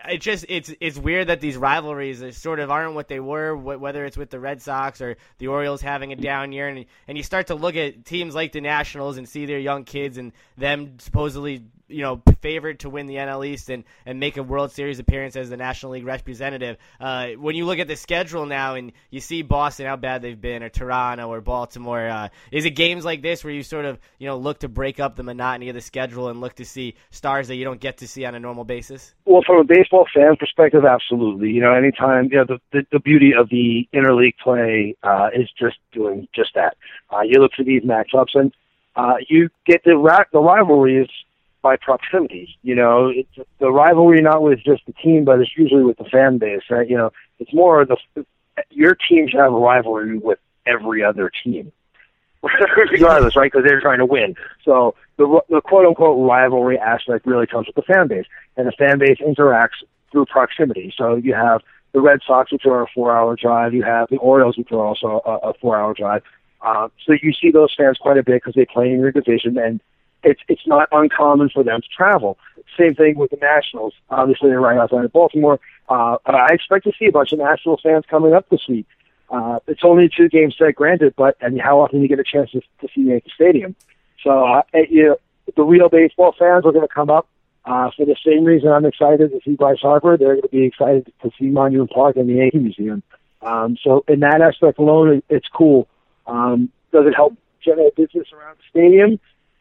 It 0.10 0.22
just 0.22 0.46
it's 0.50 0.74
it's 0.80 0.98
weird 0.98 1.28
that 1.28 1.42
these 1.42 1.58
rivalries 1.58 2.38
sort 2.38 2.60
of 2.60 2.72
aren't 2.72 2.96
what 2.96 3.08
they 3.08 3.20
were. 3.20 3.56
Whether 3.56 4.06
it's 4.06 4.18
with 4.18 4.30
the 4.30 4.40
Red 4.40 4.62
Sox 4.62 5.02
or 5.02 5.18
the 5.38 5.48
Orioles 5.48 5.82
having 5.82 6.12
a 6.12 6.16
down 6.16 6.52
year, 6.52 6.68
and 6.68 6.86
and 7.08 7.18
you 7.18 7.24
start 7.24 7.48
to 7.48 7.56
look 7.56 7.76
at 7.76 8.06
teams 8.06 8.36
like 8.36 8.52
the 8.52 8.62
Nationals 8.62 9.18
and 9.18 9.28
see 9.28 9.46
their 9.46 9.60
young 9.60 9.84
kids 9.84 10.18
and 10.18 10.32
them 10.58 11.00
supposedly 11.00 11.64
you 11.90 12.02
know 12.02 12.22
favored 12.42 12.80
to 12.80 12.90
win 12.90 13.08
the 13.08 13.16
NL 13.16 13.46
East 13.46 13.70
and, 13.70 13.84
and 14.06 14.20
make 14.20 14.38
a 14.38 14.44
World 14.44 14.72
Series 14.72 15.00
appearance 15.00 15.36
as 15.36 15.50
the 15.50 15.58
National 15.58 15.94
League 15.94 16.06
representative. 16.06 16.78
Uh, 17.00 17.30
when 17.32 17.56
you 17.56 17.66
look 17.66 17.80
at 17.80 17.88
the 17.88 17.96
schedule 17.96 18.46
now 18.46 18.76
and 18.76 18.92
you 19.10 19.20
see 19.20 19.42
Boston 19.42 19.86
how 19.86 19.96
bad 19.96 20.22
they've 20.22 20.40
been, 20.40 20.64
or 20.64 20.70
Toronto, 20.70 21.28
or 21.28 21.42
Baltimore, 21.42 22.08
uh, 22.08 22.30
is 22.52 22.66
it 22.66 22.72
games 22.72 23.04
like 23.04 23.22
this 23.22 23.44
where 23.44 23.54
you 23.54 23.64
sort 23.64 23.86
of 23.86 24.00
you 24.20 24.28
know 24.28 24.38
look 24.38 24.60
to 24.60 24.70
break 24.70 25.00
up 25.00 25.16
the 25.16 25.24
monotony 25.24 25.70
of 25.70 25.76
the 25.76 25.82
schedule 25.82 26.30
and 26.30 26.42
look 26.42 26.56
to 26.56 26.66
see 26.66 26.96
stars 27.10 27.48
that 27.48 27.56
you 27.56 27.66
don't 27.66 27.82
get 27.82 27.98
to 27.98 28.08
see 28.08 28.26
on 28.26 28.36
a 28.36 28.40
normal 28.40 28.64
basis? 28.64 29.14
Well, 29.26 29.42
from 29.46 29.58
a 29.58 29.64
baseball 29.64 30.06
fan 30.14 30.36
perspective, 30.38 30.86
absolutely. 30.86 31.50
You 31.50 31.62
know, 31.62 31.74
anytime 31.74 32.30
you 32.32 32.38
know 32.38 32.46
the 32.46 32.60
the, 32.72 32.86
the 32.92 33.00
beauty 33.00 33.32
of 33.38 33.50
the 33.50 33.88
interleague 33.94 34.38
play 34.42 34.96
uh, 35.04 35.30
is 35.34 35.50
just 35.58 35.78
doing 35.92 36.28
just 36.34 36.52
that. 36.56 36.78
Uh, 37.12 37.22
you 37.22 37.40
look 37.40 37.52
for 37.56 37.64
these 37.64 37.84
matchups 37.84 38.36
and. 38.36 38.54
Uh, 38.96 39.14
you 39.30 39.50
get 39.66 39.82
the 39.86 39.94
the 40.34 40.40
rivalries 40.40 41.08
by 41.62 41.76
proximity. 41.76 42.58
You 42.64 42.76
know, 42.76 43.10
it's 43.10 43.50
the 43.60 43.72
rivalry 43.72 44.22
not 44.22 44.42
with 44.42 44.60
just 44.64 44.86
the 44.86 44.94
team, 44.94 45.26
but 45.26 45.40
it's 45.40 45.52
usually 45.58 45.84
with 45.84 45.98
the 45.98 46.06
fan 46.06 46.38
base, 46.38 46.62
right? 46.70 46.90
You 46.90 46.98
know, 46.98 47.12
it's 47.40 47.54
more 47.54 47.86
the 47.86 47.98
your 48.72 48.96
team 48.96 49.28
should 49.28 49.40
have 49.40 49.54
a 49.54 49.58
rivalry 49.58 50.18
with 50.18 50.40
every 50.66 51.04
other 51.04 51.32
team, 51.44 51.72
regardless, 52.92 53.36
right? 53.36 53.52
Because 53.52 53.66
they're 53.66 53.82
trying 53.82 54.00
to 54.00 54.06
win. 54.06 54.36
So 54.64 54.96
the 55.18 55.42
the 55.50 55.62
quote 55.62 55.86
unquote 55.86 56.28
rivalry 56.28 56.78
aspect 56.78 57.26
really 57.26 57.48
comes 57.48 57.68
with 57.68 57.76
the 57.76 57.82
fan 57.82 58.08
base, 58.08 58.26
and 58.58 58.68
the 58.68 58.72
fan 58.74 59.00
base 59.00 59.18
interacts 59.20 59.84
through 60.12 60.26
proximity. 60.26 60.94
So 60.98 61.16
you 61.16 61.34
have 61.34 61.62
the 61.92 62.02
Red 62.02 62.20
Sox, 62.26 62.52
which 62.52 62.66
are 62.66 62.84
a 62.84 62.88
four-hour 62.94 63.36
drive. 63.36 63.74
You 63.74 63.84
have 63.84 64.10
the 64.10 64.18
Orioles, 64.18 64.58
which 64.58 64.72
are 64.72 64.86
also 64.86 65.22
a, 65.26 65.50
a 65.50 65.54
four-hour 65.56 65.94
drive. 65.94 66.24
Uh, 66.62 66.90
so 67.06 67.14
you 67.22 67.34
see 67.34 67.52
those 67.52 67.74
fans 67.76 67.98
quite 67.98 68.18
a 68.18 68.24
bit 68.24 68.36
because 68.36 68.54
they 68.54 68.66
play 68.66 68.92
in 68.92 69.00
your 69.00 69.12
division, 69.12 69.58
and 69.58 69.82
it's 70.24 70.42
it's 70.48 70.66
not 70.68 70.90
uncommon 70.92 71.50
for 71.50 71.64
them 71.64 71.82
to 71.82 71.88
travel. 71.88 72.38
Same 72.78 72.96
thing 72.96 73.18
with 73.18 73.32
the 73.32 73.38
Nationals. 73.38 73.94
Obviously, 74.10 74.50
they're 74.50 74.62
right 74.62 74.78
outside 74.78 75.06
of 75.06 75.12
Baltimore. 75.12 75.60
Uh, 75.88 76.18
I 76.26 76.54
expect 76.54 76.86
to 76.86 76.92
see 76.98 77.06
a 77.06 77.12
bunch 77.12 77.32
of 77.32 77.40
Nationals 77.40 77.82
fans 77.82 78.06
coming 78.10 78.34
up 78.34 78.48
this 78.50 78.62
week. 78.68 78.86
Uh, 79.30 79.60
it's 79.68 79.82
only 79.84 80.06
a 80.06 80.10
two 80.10 80.30
game 80.30 80.52
set, 80.52 80.76
granted, 80.76 81.14
but 81.16 81.38
and 81.42 81.60
how 81.62 81.82
often 81.82 82.02
you 82.02 82.08
get 82.08 82.20
a 82.20 82.24
chance 82.24 82.52
to, 82.52 82.62
to 82.82 82.88
see 82.94 83.02
Yankee 83.02 83.32
Stadium. 83.34 83.76
So 84.24 84.46
uh, 84.46 84.62
you 84.90 85.04
know, 85.04 85.18
the 85.56 85.64
real 85.64 85.90
baseball 85.90 86.36
fans 86.38 86.66
are 86.66 86.72
going 86.72 86.88
to 86.88 86.94
come 86.94 87.10
up 87.10 87.28
uh, 87.66 87.90
for 87.96 88.06
the 88.06 88.16
same 88.26 88.44
reason 88.44 88.70
I'm 88.70 88.86
excited 88.86 89.32
to 89.32 89.40
see 89.46 89.56
Bryce 89.56 89.80
Harper. 89.82 90.18
They're 90.18 90.36
going 90.36 90.42
to 90.42 90.48
be 90.50 90.66
excited 90.66 91.12
to 91.22 91.32
see 91.40 91.46
Monument 91.46 91.92
Park 91.92 92.18
and 92.18 92.28
the 92.30 92.36
Yankee 92.36 92.60
Museum. 92.60 93.04
Um, 93.42 93.78
so 93.84 94.04
in 94.08 94.20
that 94.22 94.42
aspect 94.42 94.80
alone, 94.80 95.22
it's 95.30 95.48
cool. 95.48 95.88
Um, 96.28 96.72
does 96.92 97.06
it 97.06 97.14
help 97.16 97.38
generate 97.64 97.96
business 97.96 98.28
around 98.34 98.58
the 98.58 98.64
stadium? 98.70 99.20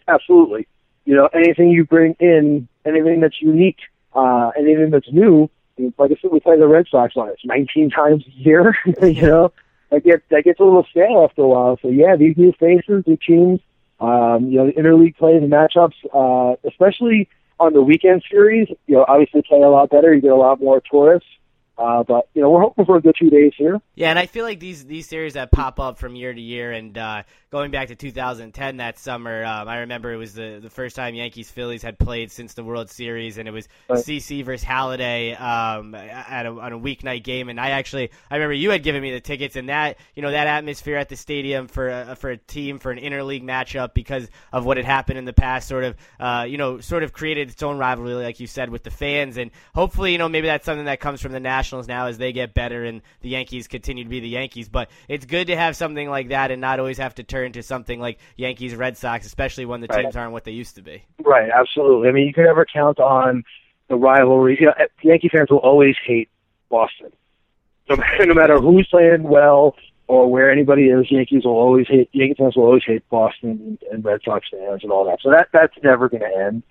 Absolutely. 0.09 0.67
You 1.05 1.15
know, 1.15 1.29
anything 1.33 1.69
you 1.69 1.85
bring 1.85 2.17
in, 2.19 2.69
anything 2.85 3.21
that's 3.21 3.41
unique, 3.41 3.79
uh, 4.15 4.51
anything 4.59 4.91
that's 4.91 5.11
new. 5.13 5.49
Like 5.97 6.11
I 6.11 6.17
said, 6.21 6.33
we 6.33 6.41
play 6.41 6.59
the 6.59 6.67
Red 6.67 6.87
Sox 6.91 7.17
on 7.17 7.29
it 7.29 7.39
19 7.45 7.91
times 7.91 8.25
a 8.27 8.31
year. 8.31 8.77
you 9.03 9.23
know, 9.23 9.53
that 9.91 10.03
gets 10.03 10.23
that 10.31 10.45
gets 10.45 10.59
a 10.59 10.65
little 10.65 10.87
stale 10.91 11.25
after 11.29 11.43
a 11.43 11.49
while. 11.49 11.79
So 11.81 11.89
yeah, 11.89 12.17
these 12.17 12.37
new 12.37 12.53
faces, 12.53 13.05
new 13.07 13.17
teams, 13.17 13.61
um, 14.01 14.49
you 14.49 14.59
know, 14.59 14.67
the 14.67 14.73
interleague 14.73 15.17
plays 15.17 15.43
and 15.43 15.53
matchups, 15.53 15.95
uh, 16.13 16.57
especially 16.69 17.29
on 17.61 17.73
the 17.73 17.83
weekend 17.83 18.25
series. 18.31 18.69
You 18.87 18.97
know, 18.97 19.05
obviously 19.07 19.43
play 19.43 19.61
a 19.61 19.69
lot 19.69 19.91
better. 19.91 20.13
You 20.13 20.21
get 20.21 20.33
a 20.33 20.37
lot 20.37 20.61
more 20.61 20.83
tourists. 20.91 21.29
Uh, 21.79 22.03
but 22.03 22.29
you 22.35 22.43
know, 22.43 22.51
we're 22.51 22.61
hoping 22.61 22.85
for 22.85 22.97
a 22.97 23.01
good 23.01 23.15
two 23.17 23.31
days 23.31 23.53
here. 23.57 23.81
Yeah, 23.95 24.11
and 24.11 24.19
I 24.19 24.27
feel 24.27 24.45
like 24.45 24.59
these 24.59 24.85
these 24.85 25.09
series 25.09 25.35
that 25.35 25.53
pop 25.53 25.79
up 25.79 25.97
from 25.97 26.17
year 26.17 26.35
to 26.35 26.41
year, 26.41 26.73
and 26.73 26.99
uh, 26.99 27.23
going 27.53 27.71
back 27.71 27.89
to 27.89 27.95
2010 27.95 28.79
that 28.79 28.99
summer, 28.99 29.45
um, 29.45 29.69
I 29.69 29.79
remember 29.79 30.13
it 30.13 30.17
was 30.17 30.35
the 30.35 30.59
the 30.61 30.71
first 30.71 30.97
time 30.97 31.15
Yankees 31.15 31.53
Phillies 31.53 31.83
had 31.83 31.97
played 31.97 32.33
since 32.33 32.55
the 32.55 32.65
World 32.65 32.91
Series, 32.91 33.39
and 33.39 33.47
it 33.47 33.53
was 33.53 33.69
right. 33.89 34.01
CC 34.01 34.45
versus 34.45 34.67
Halladay 34.67 35.41
um, 35.41 35.95
at 35.95 36.47
a, 36.47 36.51
on 36.51 36.73
a 36.73 36.79
weeknight 36.79 37.23
game. 37.23 37.49
And 37.49 37.61
I 37.61 37.71
actually 37.71 38.11
I 38.29 38.35
remember 38.35 38.55
you 38.55 38.71
had 38.71 38.83
given 38.83 39.01
me 39.01 39.13
the 39.13 39.21
tickets, 39.21 39.55
and 39.55 39.69
that 39.69 39.99
you 40.17 40.23
know 40.23 40.33
that 40.33 40.49
atmosphere 40.49 40.97
at 40.97 41.09
the 41.09 41.17
stadium 41.17 41.69
for 41.69 41.89
a, 41.89 42.17
for 42.17 42.31
a 42.31 42.37
team 42.37 42.81
for 42.81 42.91
an 42.91 42.99
interleague 42.99 43.45
matchup 43.45 43.95
because 43.95 44.29
of 44.53 44.67
what 44.67 44.79
had 44.79 44.87
happened 44.87 45.19
in 45.19 45.27
the 45.27 45.33
past, 45.33 45.69
sort 45.69 45.85
of 45.85 45.97
uh, 46.19 46.45
you 46.49 46.59
know 46.59 46.81
sort 46.81 47.05
of 47.05 47.13
created 47.13 47.51
its 47.51 47.63
own 47.63 47.79
rivalry, 47.79 48.15
like 48.15 48.41
you 48.41 48.49
said, 48.49 48.69
with 48.69 48.83
the 48.83 48.91
fans, 48.91 49.37
and 49.37 49.53
hopefully 49.77 50.11
you 50.11 50.19
know 50.19 50.29
maybe 50.29 50.49
that's 50.49 50.65
something 50.67 50.87
that 50.87 50.99
comes 50.99 51.23
from 51.23 51.31
the 51.31 51.39
national 51.39 51.68
Nationals 51.69 51.87
now 51.87 52.07
as 52.07 52.17
they 52.17 52.33
get 52.33 52.55
better 52.55 52.85
and 52.85 53.03
the 53.21 53.29
Yankees 53.29 53.69
continue 53.69 54.05
to 54.05 54.09
be 54.09 54.21
the 54.21 54.29
Yankees. 54.29 54.71
But 54.71 54.89
it's 55.07 55.27
good 55.27 55.49
to 55.49 55.57
have 55.57 55.77
something 55.77 56.09
like 56.09 56.29
that 56.29 56.51
and 56.51 56.63
not 56.63 56.81
always 56.81 56.97
have 56.97 57.15
to 57.17 57.23
turn 57.23 57.53
to 57.53 57.63
something 57.63 58.01
like 58.01 58.19
Yankees 58.37 58.75
Red 58.75 58.97
Sox, 58.97 59.27
especially 59.27 59.67
when 59.67 59.83
the 59.83 59.87
right. 59.89 60.03
teams 60.03 60.17
aren't 60.17 60.33
what 60.33 60.45
they 60.45 60.53
used 60.53 60.77
to 60.77 60.83
be. 60.83 61.05
Right, 61.23 61.51
absolutely. 61.51 62.09
I 62.09 62.13
mean, 62.13 62.27
you 62.27 62.33
can 62.33 62.45
never 62.45 62.65
count 62.65 62.99
on 62.99 63.45
the 63.89 63.97
rivalry. 63.97 64.57
You 64.59 64.67
know, 64.67 64.75
eh, 64.79 64.87
Yankee 65.03 65.29
fans 65.29 65.51
will 65.51 65.59
always 65.59 65.97
hate 66.07 66.31
Boston. 66.71 67.13
No 67.91 67.97
matter, 67.99 68.27
no 68.27 68.35
matter 68.35 68.59
who's 68.59 68.89
playing 68.91 69.25
well 69.25 69.77
or 70.07 70.31
where 70.31 70.51
anybody 70.51 70.85
is, 70.85 71.11
Yankees 71.11 71.45
will 71.45 71.53
always 71.53 71.87
hate. 71.87 72.09
Yankee 72.13 72.37
fans 72.39 72.57
will 72.57 72.65
always 72.65 72.85
hate 72.87 73.07
Boston 73.11 73.79
and, 73.93 74.05
Red 74.05 74.21
Sox 74.25 74.47
fans 74.51 74.83
and 74.83 74.91
all 74.91 75.05
that. 75.05 75.19
So 75.23 75.31
that 75.31 75.49
that's 75.53 75.75
never 75.83 76.09
going 76.09 76.23
to 76.23 76.47
end. 76.47 76.63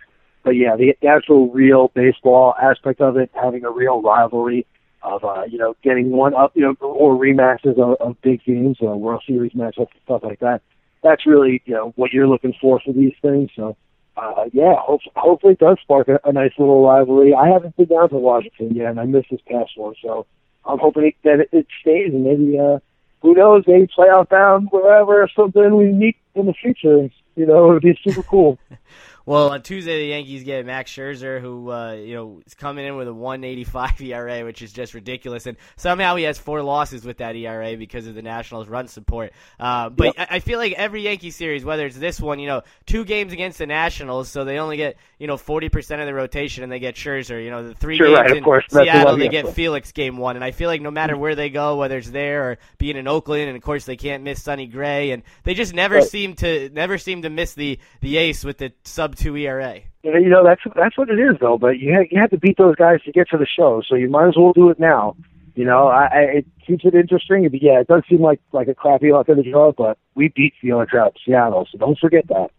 But 0.44 0.52
yeah, 0.52 0.76
the 0.76 0.96
actual 1.06 1.52
real 1.52 1.92
baseball 1.94 2.56
aspect 2.60 3.02
of 3.02 3.18
it, 3.18 3.30
having 3.34 3.66
a 3.66 3.70
real 3.70 4.02
rivalry, 4.02 4.66
of 5.04 5.24
uh, 5.24 5.44
you 5.50 5.58
know 5.58 5.76
getting 5.84 6.12
one 6.12 6.34
up, 6.34 6.52
you 6.56 6.62
know, 6.62 6.76
or 6.82 7.16
rematches 7.16 7.78
of, 7.80 8.00
of 8.00 8.22
big 8.22 8.44
games, 8.44 8.78
uh, 8.82 8.88
World 8.88 9.24
Series 9.28 9.54
matchups, 9.54 9.92
and 9.92 10.02
stuff 10.04 10.22
like 10.24 10.40
that. 10.40 10.62
That's 11.04 11.26
really 11.26 11.62
you 11.66 11.74
know 11.74 11.94
what 11.96 12.14
you're 12.14 12.28
looking 12.28 12.54
for 12.60 12.80
for 12.80 12.94
these 12.94 13.14
things. 13.22 13.52
So 13.56 13.78
uh, 14.18 14.46
yeah, 14.52 14.74
hope, 14.80 15.02
hopefully 15.16 15.54
it 15.54 15.60
does 15.60 15.78
spark 15.82 16.08
a, 16.08 16.20
a 16.24 16.34
nice 16.34 16.52
little 16.58 16.86
rivalry. 16.86 17.34
I 17.34 17.50
haven't 17.50 17.78
been 17.78 17.86
down 17.86 18.10
to 18.10 18.18
Washington 18.18 18.76
yet, 18.76 18.90
and 18.90 19.00
I 19.00 19.06
missed 19.06 19.30
this 19.30 19.42
past 19.48 19.72
one, 19.76 19.94
so 20.02 20.26
I'm 20.66 20.80
hoping 20.80 21.06
it, 21.06 21.16
that 21.24 21.40
it, 21.40 21.50
it 21.52 21.68
stays 21.82 22.14
and 22.14 22.24
maybe 22.24 22.60
uh, 22.60 22.80
who 23.22 23.34
knows, 23.34 23.64
maybe 23.68 23.88
playoff 23.88 24.30
bound, 24.30 24.70
wherever, 24.72 25.22
or 25.22 25.30
something 25.36 25.76
we 25.76 25.92
meet 25.92 26.18
in 26.36 26.48
the 26.48 26.54
future. 26.54 27.10
You 27.36 27.46
know, 27.46 27.70
it 27.70 27.74
would 27.74 27.84
be 27.84 28.00
super 28.04 28.24
cool. 28.24 28.60
Well, 29.28 29.50
on 29.50 29.62
Tuesday 29.62 30.00
the 30.00 30.06
Yankees 30.06 30.46
get 30.46 30.66
Max 30.66 30.90
Scherzer, 30.90 31.42
who 31.42 31.70
uh, 31.70 31.92
you 31.92 32.16
know 32.16 32.40
is 32.46 32.54
coming 32.54 32.86
in 32.86 32.96
with 32.96 33.10
a 33.10 33.12
1.85 33.12 34.02
ERA, 34.08 34.46
which 34.46 34.62
is 34.62 34.72
just 34.72 34.94
ridiculous, 34.94 35.46
and 35.46 35.58
somehow 35.76 36.16
he 36.16 36.24
has 36.24 36.38
four 36.38 36.64
losses 36.64 37.04
with 37.04 37.18
that 37.18 37.36
ERA 37.36 37.76
because 37.76 38.08
of 38.08 38.16
the 38.16 38.22
Nationals' 38.22 38.70
run 38.70 38.88
support. 38.88 39.34
Uh, 39.60 39.90
but 39.90 40.18
yep. 40.18 40.30
I 40.32 40.40
feel 40.40 40.58
like 40.58 40.72
every 40.74 41.02
Yankee 41.02 41.32
series, 41.32 41.66
whether 41.66 41.86
it's 41.86 41.98
this 41.98 42.22
one, 42.22 42.40
you 42.40 42.48
know, 42.48 42.62
two 42.86 43.04
games 43.04 43.34
against 43.34 43.58
the 43.58 43.68
Nationals, 43.68 44.30
so 44.30 44.46
they 44.46 44.60
only 44.60 44.78
get 44.78 44.96
you 45.20 45.28
know 45.28 45.36
40 45.36 45.68
percent 45.68 46.00
of 46.00 46.08
the 46.08 46.14
rotation, 46.14 46.64
and 46.64 46.72
they 46.72 46.80
get 46.80 46.96
Scherzer. 46.96 47.44
You 47.44 47.52
know, 47.52 47.68
the 47.68 47.74
three 47.74 47.98
sure, 47.98 48.08
games 48.08 48.46
right, 48.46 48.64
in 48.64 48.70
Seattle, 48.70 49.18
they 49.18 49.28
get 49.28 49.50
Felix 49.50 49.92
game 49.92 50.16
one, 50.16 50.38
and 50.38 50.46
I 50.46 50.52
feel 50.52 50.70
like 50.70 50.80
no 50.80 50.92
matter 50.92 51.18
where 51.18 51.36
they 51.36 51.50
go, 51.50 51.76
whether 51.76 51.98
it's 51.98 52.10
there 52.10 52.52
or 52.52 52.58
being 52.78 52.96
in 52.96 53.10
Oakland, 53.10 53.50
and 53.50 53.58
of 53.58 53.62
course 53.62 53.84
they 53.84 53.98
can't 53.98 54.24
miss 54.24 54.42
Sonny 54.42 54.68
Gray, 54.68 55.12
and 55.12 55.24
they 55.44 55.54
just 55.54 55.74
never 55.74 55.96
right. 55.96 56.04
seem 56.06 56.34
to 56.36 56.70
never 56.70 56.98
seem 56.98 57.24
to 57.24 57.30
miss 57.30 57.56
the 57.56 57.78
the 58.00 58.16
ace 58.16 58.46
with 58.46 58.60
the 58.60 58.72
sub 58.86 59.17
two 59.18 59.36
ERA. 59.36 59.82
You 60.04 60.30
know 60.30 60.44
that's 60.44 60.62
that's 60.76 60.98
what 60.98 61.10
it 61.10 61.20
is 61.20 61.36
though. 61.42 61.58
But 61.58 61.80
you 61.80 61.94
have, 61.94 62.06
you 62.12 62.20
have 62.20 62.30
to 62.30 62.38
beat 62.38 62.58
those 62.58 62.76
guys 62.76 63.02
to 63.04 63.12
get 63.12 63.30
to 63.30 63.38
the 63.38 63.48
show, 63.48 63.82
so 63.88 63.96
you 63.96 64.10
might 64.10 64.30
as 64.30 64.36
well 64.38 64.54
do 64.54 64.70
it 64.70 64.80
now. 64.80 65.16
You 65.56 65.66
know, 65.66 65.88
I, 65.88 66.06
I 66.06 66.20
it 66.20 66.46
keeps 66.66 66.86
it 66.86 66.94
interesting. 66.94 67.50
Yeah, 67.54 67.82
it 67.82 67.88
does 67.88 68.04
seem 68.10 68.22
like 68.22 68.40
like 68.52 68.68
a 68.68 68.76
crappy 68.76 69.12
luck 69.12 69.28
of 69.28 69.38
the 69.38 69.44
draw, 69.44 69.72
but 69.72 69.98
we 70.16 70.30
beat 70.30 70.54
Felix 70.62 70.94
out 70.94 71.18
Seattle, 71.26 71.68
so 71.72 71.78
don't 71.78 71.98
forget 72.00 72.26
that. 72.28 72.52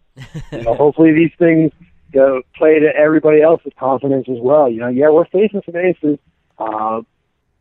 you 0.51 0.63
know, 0.63 0.75
hopefully 0.75 1.13
these 1.13 1.31
things 1.39 1.71
you 2.13 2.19
know, 2.19 2.41
play 2.55 2.79
to 2.79 2.89
everybody 2.95 3.41
else's 3.41 3.71
confidence 3.79 4.27
as 4.29 4.39
well. 4.39 4.69
You 4.69 4.81
know, 4.81 4.89
yeah, 4.89 5.09
we're 5.09 5.25
facing 5.25 5.61
some 5.65 5.75
aces, 5.75 6.19
uh, 6.57 7.01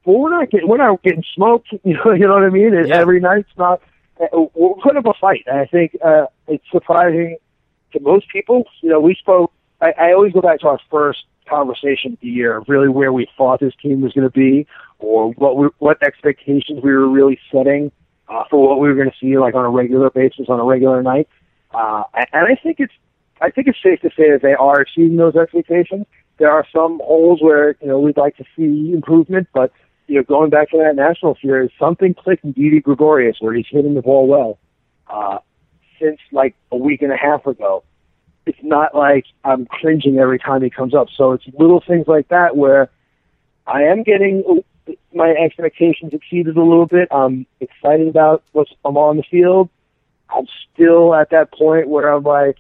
but 0.04 0.12
we're 0.12 0.30
not 0.30 0.50
getting 0.50 0.68
we're 0.68 0.78
not 0.78 1.02
getting 1.02 1.24
smoked. 1.34 1.68
You 1.84 1.94
know, 1.94 2.12
you 2.12 2.26
know 2.26 2.34
what 2.34 2.42
I 2.42 2.50
mean? 2.50 2.72
Yeah. 2.72 2.96
Every 2.96 3.20
night's 3.20 3.48
not. 3.56 3.80
Uh, 4.20 4.26
we're 4.54 4.74
putting 4.82 4.98
up 4.98 5.06
a 5.06 5.14
fight. 5.20 5.44
And 5.46 5.58
I 5.58 5.66
think 5.66 5.96
uh, 6.04 6.26
it's 6.48 6.64
surprising 6.72 7.36
to 7.92 8.00
most 8.00 8.28
people, 8.28 8.64
you 8.80 8.90
know, 8.90 9.00
we 9.00 9.14
spoke. 9.14 9.52
I, 9.80 9.92
I 9.98 10.12
always 10.12 10.32
go 10.32 10.40
back 10.40 10.60
to 10.60 10.68
our 10.68 10.80
first 10.90 11.24
conversation 11.48 12.14
of 12.14 12.20
the 12.20 12.28
year, 12.28 12.62
really 12.68 12.88
where 12.88 13.12
we 13.12 13.28
thought 13.36 13.60
this 13.60 13.74
team 13.80 14.00
was 14.00 14.12
going 14.12 14.28
to 14.28 14.32
be, 14.32 14.66
or 14.98 15.30
what 15.32 15.56
we, 15.56 15.68
what 15.78 16.02
expectations 16.02 16.80
we 16.82 16.92
were 16.92 17.08
really 17.08 17.38
setting 17.50 17.90
uh, 18.28 18.44
for 18.50 18.68
what 18.68 18.80
we 18.80 18.88
were 18.88 18.94
going 18.94 19.10
to 19.10 19.16
see, 19.20 19.38
like 19.38 19.54
on 19.54 19.64
a 19.64 19.70
regular 19.70 20.10
basis, 20.10 20.46
on 20.48 20.60
a 20.60 20.64
regular 20.64 21.02
night. 21.02 21.28
Uh, 21.72 22.02
and 22.14 22.46
I 22.46 22.54
think 22.62 22.80
it's 22.80 22.92
I 23.40 23.50
think 23.50 23.68
it's 23.68 23.78
safe 23.82 24.00
to 24.00 24.10
say 24.10 24.30
that 24.30 24.42
they 24.42 24.54
are 24.54 24.80
achieving 24.80 25.16
those 25.16 25.36
expectations. 25.36 26.06
There 26.38 26.50
are 26.50 26.66
some 26.72 27.00
holes 27.04 27.40
where 27.40 27.76
you 27.80 27.88
know 27.88 27.98
we'd 27.98 28.16
like 28.16 28.36
to 28.36 28.44
see 28.56 28.92
improvement, 28.92 29.48
but 29.52 29.72
you 30.06 30.16
know 30.16 30.22
going 30.22 30.50
back 30.50 30.70
to 30.70 30.78
that 30.78 30.96
national 30.96 31.36
series, 31.40 31.70
something 31.78 32.14
clicked 32.14 32.44
in 32.44 32.52
Didi 32.52 32.80
Gregorius 32.80 33.36
where 33.40 33.54
he's 33.54 33.66
hitting 33.70 33.94
the 33.94 34.02
ball 34.02 34.26
well. 34.26 34.58
Uh, 35.08 35.38
since 36.00 36.18
like 36.32 36.54
a 36.70 36.76
week 36.76 37.02
and 37.02 37.12
a 37.12 37.16
half 37.16 37.46
ago. 37.46 37.84
It's 38.46 38.58
not 38.62 38.94
like 38.94 39.26
I'm 39.44 39.66
cringing 39.66 40.18
every 40.18 40.38
time 40.38 40.62
he 40.62 40.70
comes 40.70 40.94
up. 40.94 41.08
So 41.14 41.32
it's 41.32 41.44
little 41.58 41.82
things 41.86 42.06
like 42.08 42.28
that 42.28 42.56
where 42.56 42.88
I 43.66 43.82
am 43.82 44.02
getting 44.02 44.62
my 45.12 45.30
expectations 45.30 46.14
exceeded 46.14 46.56
a 46.56 46.62
little 46.62 46.86
bit. 46.86 47.08
I'm 47.10 47.46
excited 47.60 48.08
about 48.08 48.42
what's 48.52 48.72
I'm 48.84 48.96
on 48.96 49.18
the 49.18 49.22
field. 49.22 49.68
I'm 50.30 50.46
still 50.72 51.14
at 51.14 51.30
that 51.30 51.52
point 51.52 51.88
where 51.88 52.12
I'm 52.12 52.22
like, 52.22 52.56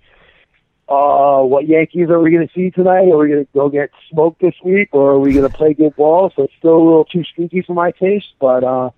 uh, 0.88 1.42
what 1.42 1.68
Yankees 1.68 2.08
are 2.08 2.18
we 2.18 2.30
going 2.30 2.46
to 2.46 2.54
see 2.54 2.70
tonight? 2.70 3.10
Are 3.10 3.18
we 3.18 3.28
going 3.28 3.44
to 3.44 3.52
go 3.52 3.68
get 3.68 3.90
smoked 4.10 4.40
this 4.40 4.54
week, 4.64 4.88
or 4.92 5.12
are 5.12 5.18
we 5.18 5.32
going 5.32 5.44
to 5.44 5.54
play 5.54 5.74
good 5.74 5.94
ball? 5.96 6.32
So 6.34 6.44
it's 6.44 6.52
still 6.58 6.76
a 6.76 6.84
little 6.84 7.04
too 7.04 7.24
spooky 7.24 7.62
for 7.62 7.74
my 7.74 7.90
taste, 7.90 8.32
but 8.40 8.64
uh, 8.64 8.90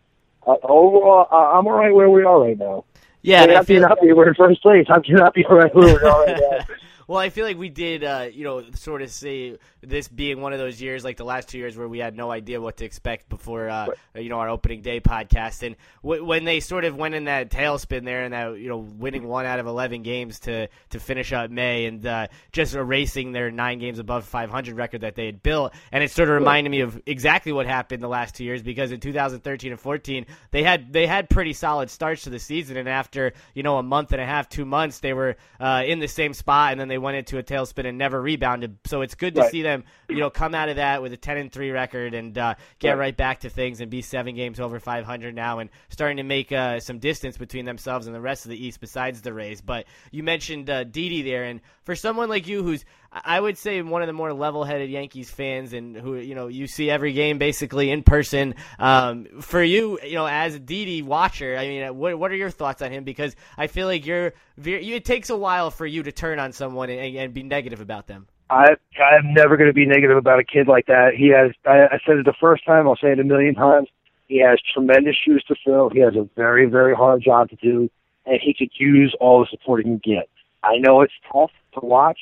uh, 0.47 0.55
overall, 0.63 1.27
uh, 1.31 1.59
I'm 1.59 1.67
all 1.67 1.73
right 1.73 1.93
where 1.93 2.09
we 2.09 2.23
are 2.23 2.41
right 2.41 2.59
now. 2.59 2.85
Yeah, 3.23 3.43
I 3.59 3.65
feel 3.65 3.87
happy 3.87 4.13
we're 4.13 4.29
in 4.29 4.35
first 4.35 4.63
place. 4.63 4.87
I'm 4.89 5.03
happy 5.19 5.45
all 5.45 5.57
right 5.57 5.75
where 5.75 5.95
we 5.95 6.09
are 6.09 6.25
right 6.25 6.41
now. 6.69 6.75
Well, 7.11 7.19
I 7.19 7.31
feel 7.31 7.45
like 7.45 7.59
we 7.59 7.71
did, 7.71 8.05
uh, 8.05 8.29
you 8.33 8.45
know, 8.45 8.63
sort 8.77 9.03
of 9.03 9.11
see 9.11 9.59
this 9.81 10.07
being 10.07 10.41
one 10.41 10.53
of 10.53 10.61
those 10.61 10.81
years, 10.81 11.03
like 11.03 11.17
the 11.17 11.25
last 11.25 11.49
two 11.49 11.59
years, 11.59 11.77
where 11.77 11.89
we 11.89 11.99
had 11.99 12.15
no 12.15 12.31
idea 12.31 12.61
what 12.61 12.77
to 12.77 12.85
expect 12.85 13.29
before, 13.29 13.69
uh, 13.69 13.89
you 14.15 14.29
know, 14.29 14.39
our 14.39 14.49
opening 14.49 14.81
day 14.81 15.01
podcast. 15.01 15.67
And 15.67 15.75
w- 16.05 16.25
when 16.25 16.45
they 16.45 16.61
sort 16.61 16.85
of 16.85 16.95
went 16.95 17.17
in 17.17 17.25
that 17.25 17.51
tailspin 17.51 18.05
there, 18.05 18.23
and 18.23 18.33
that 18.33 18.61
you 18.61 18.69
know, 18.69 18.79
winning 18.79 19.27
one 19.27 19.45
out 19.45 19.59
of 19.59 19.67
eleven 19.67 20.05
games 20.05 20.39
to 20.41 20.69
to 20.91 21.01
finish 21.01 21.33
out 21.33 21.51
May, 21.51 21.87
and 21.87 22.07
uh, 22.07 22.29
just 22.53 22.77
erasing 22.77 23.33
their 23.33 23.51
nine 23.51 23.81
games 23.81 23.99
above 23.99 24.25
500 24.25 24.77
record 24.77 25.01
that 25.01 25.17
they 25.17 25.27
had 25.27 25.43
built, 25.43 25.75
and 25.91 26.05
it 26.05 26.13
sort 26.13 26.29
of 26.29 26.37
reminded 26.37 26.71
me 26.71 26.83
of 26.83 27.03
exactly 27.07 27.51
what 27.51 27.67
happened 27.67 28.05
the 28.05 28.09
last 28.09 28.37
two 28.37 28.45
years 28.45 28.63
because 28.63 28.93
in 28.93 29.01
2013 29.01 29.73
and 29.73 29.81
14 29.81 30.27
they 30.53 30.63
had 30.63 30.93
they 30.93 31.09
had 31.09 31.29
pretty 31.29 31.55
solid 31.55 31.91
starts 31.91 32.23
to 32.23 32.31
the 32.31 32.39
season, 32.39 32.77
and 32.77 32.89
after 32.89 33.33
you 33.53 33.65
know 33.65 33.79
a 33.79 33.83
month 33.83 34.13
and 34.13 34.21
a 34.21 34.27
half, 34.27 34.49
two 34.49 34.65
months, 34.65 35.01
they 35.01 35.13
were 35.13 35.35
uh, 35.59 35.83
in 35.85 35.99
the 35.99 36.07
same 36.07 36.33
spot, 36.35 36.71
and 36.71 36.81
then 36.81 36.87
they 36.87 37.00
went 37.03 37.17
into 37.17 37.39
a 37.39 37.43
tailspin 37.43 37.87
and 37.87 37.99
never 37.99 38.21
rebounded. 38.21 38.79
So 38.87 39.03
it's 39.03 39.15
good 39.15 39.35
to 39.35 39.43
right. 39.43 39.51
see 39.51 39.63
them, 39.63 39.85
you 40.09 40.19
know, 40.19 40.31
come 40.31 40.55
out 40.55 40.69
of 40.69 40.77
that 40.77 41.03
with 41.03 41.13
a 41.13 41.17
10 41.17 41.37
and 41.37 41.53
3 41.53 41.71
record 41.71 42.15
and 42.15 42.37
uh, 42.37 42.55
get 42.79 42.91
right. 42.91 42.99
right. 42.99 43.17
back 43.17 43.41
to 43.41 43.51
things 43.51 43.81
and 43.81 43.91
be 43.91 44.03
seven 44.03 44.35
games 44.35 44.61
over 44.61 44.81
500 44.81 45.35
now 45.35 45.59
and 45.59 45.71
starting 45.89 46.19
to 46.19 46.23
make 46.23 46.53
uh, 46.53 46.81
some 46.81 46.99
distance 46.99 47.37
between 47.37 47.65
themselves 47.65 48.07
and 48.07 48.15
the 48.15 48.21
rest 48.21 48.45
of 48.45 48.51
the 48.51 48.65
East 48.65 48.81
besides 48.81 49.23
the 49.23 49.33
Rays. 49.33 49.61
But 49.61 49.87
you 50.11 50.23
mentioned 50.23 50.71
uh, 50.71 50.85
Didi 50.85 51.23
there, 51.23 51.45
and 51.45 51.61
for 51.85 51.95
someone 51.95 52.29
like 52.29 52.47
you 52.47 52.63
who's 52.63 52.85
I 53.13 53.41
would 53.41 53.59
say 53.59 53.83
one 53.83 54.03
of 54.03 54.07
the 54.07 54.13
more 54.13 54.33
level-headed 54.33 54.89
Yankees 54.89 55.31
fans, 55.31 55.73
and 55.73 55.97
who 55.97 56.15
you 56.15 56.37
know 56.37 56.47
you 56.47 56.69
see 56.69 56.89
every 56.89 57.13
game 57.13 57.39
basically 57.39 57.91
in 57.91 58.05
person. 58.05 58.55
Um, 58.79 59.27
for 59.41 59.61
you, 59.61 59.99
you 60.05 60.15
know, 60.15 60.27
as 60.27 60.55
a 60.55 60.61
Didi 60.61 61.03
watcher, 61.03 61.57
I 61.57 61.67
mean, 61.67 61.97
what 61.97 62.17
what 62.19 62.31
are 62.31 62.37
your 62.37 62.51
thoughts 62.51 62.83
on 62.83 62.93
him? 62.93 63.03
Because 63.03 63.35
I 63.59 63.67
feel 63.67 63.89
like 63.89 64.07
you're, 64.07 64.35
you 64.57 64.95
it 64.95 65.05
takes 65.05 65.29
a 65.29 65.37
while 65.37 65.73
for 65.73 65.87
you 65.87 66.05
to 66.05 66.13
turn 66.13 66.39
on 66.39 66.53
someone 66.53 66.89
and, 66.91 67.17
and 67.17 67.35
be 67.35 67.43
negative 67.43 67.81
about 67.81 68.07
them. 68.07 68.27
I 68.49 68.77
I'm 69.01 69.33
never 69.33 69.57
going 69.57 69.69
to 69.69 69.75
be 69.75 69.87
negative 69.87 70.17
about 70.17 70.41
a 70.41 70.45
kid 70.45 70.67
like 70.67 70.87
that. 70.87 71.15
He 71.17 71.29
has. 71.29 71.53
I, 71.65 71.95
I 71.95 72.01
said 72.05 72.19
it 72.19 72.25
the 72.25 72.35
first 72.41 72.65
time. 72.65 72.89
I'll 72.89 72.97
say 72.97 73.13
it 73.13 73.21
a 73.21 73.25
million 73.25 73.55
times. 73.55 73.89
He 74.27 74.41
has 74.41 74.59
tremendous 74.73 75.17
shoes 75.17 75.45
to 75.49 75.55
fill. 75.65 75.91
He 75.91 76.01
has 76.01 76.15
a 76.17 76.29
very 76.37 76.67
very 76.67 76.95
hard 76.95 77.23
job 77.23 77.51
to 77.51 77.57
do, 77.57 77.91
and 78.27 78.41
he 78.43 78.55
could 78.55 78.71
use 78.79 79.15
all 79.21 79.41
the 79.41 79.47
support 79.51 79.81
he 79.81 79.85
can 79.85 79.99
get. 79.99 80.29
I 80.63 80.79
know 80.79 81.01
it's 81.03 81.13
tough 81.33 81.53
to 81.75 81.81
watch 81.81 82.19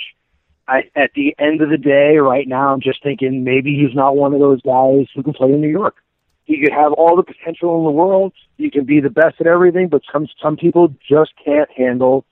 I, 0.68 0.83
at 0.94 1.12
the 1.14 1.35
end 1.38 1.62
of 1.62 1.70
the 1.70 1.78
day, 1.78 2.18
right 2.18 2.46
now, 2.46 2.72
I'm 2.72 2.81
just 2.81 3.02
thinking 3.02 3.42
maybe 3.42 3.74
he's 3.74 3.96
not 3.96 4.16
one 4.16 4.35
of 4.35 4.40
those 4.40 4.61
guys 4.61 5.07
who 5.14 5.22
can 5.22 5.33
play 5.33 5.48
in 5.48 5.62
New 5.62 5.68
York. 5.68 5.96
He 6.44 6.61
could 6.62 6.72
have 6.72 6.92
all 6.92 7.16
the 7.16 7.22
potential 7.22 7.78
in 7.78 7.85
the 7.85 7.90
world. 7.90 8.35
You 8.59 8.70
can 8.70 8.85
be 8.85 9.00
the 9.00 9.11
best 9.11 9.40
at 9.40 9.46
everything, 9.46 9.88
but 9.88 10.02
some 10.12 10.26
some 10.42 10.57
people 10.57 10.94
just 11.07 11.33
can't 11.42 11.70
handle 11.70 12.24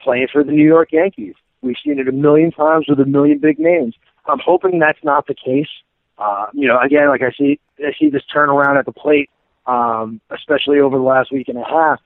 playing 0.00 0.28
for 0.32 0.42
the 0.42 0.52
New 0.52 0.66
York 0.66 0.90
Yankees. 0.92 1.34
We've 1.64 1.76
seen 1.84 1.98
it 1.98 2.08
a 2.08 2.12
million 2.12 2.50
times 2.50 2.86
with 2.88 3.00
a 3.00 3.04
million 3.04 3.38
big 3.38 3.58
names. 3.58 3.94
I'm 4.26 4.40
hoping 4.44 4.78
that's 4.78 5.02
not 5.02 5.26
the 5.26 5.34
case. 5.34 5.68
Uh, 6.18 6.46
you 6.52 6.68
know, 6.68 6.78
again, 6.80 7.08
like 7.08 7.22
I 7.22 7.32
see, 7.32 7.58
I 7.80 7.92
see 7.98 8.08
this 8.08 8.22
turnaround 8.32 8.78
at 8.78 8.86
the 8.86 8.92
plate, 8.92 9.30
um, 9.66 10.20
especially 10.30 10.78
over 10.78 10.96
the 10.96 11.02
last 11.02 11.32
week 11.32 11.48
and 11.48 11.58
a 11.58 11.64
half, 11.64 12.00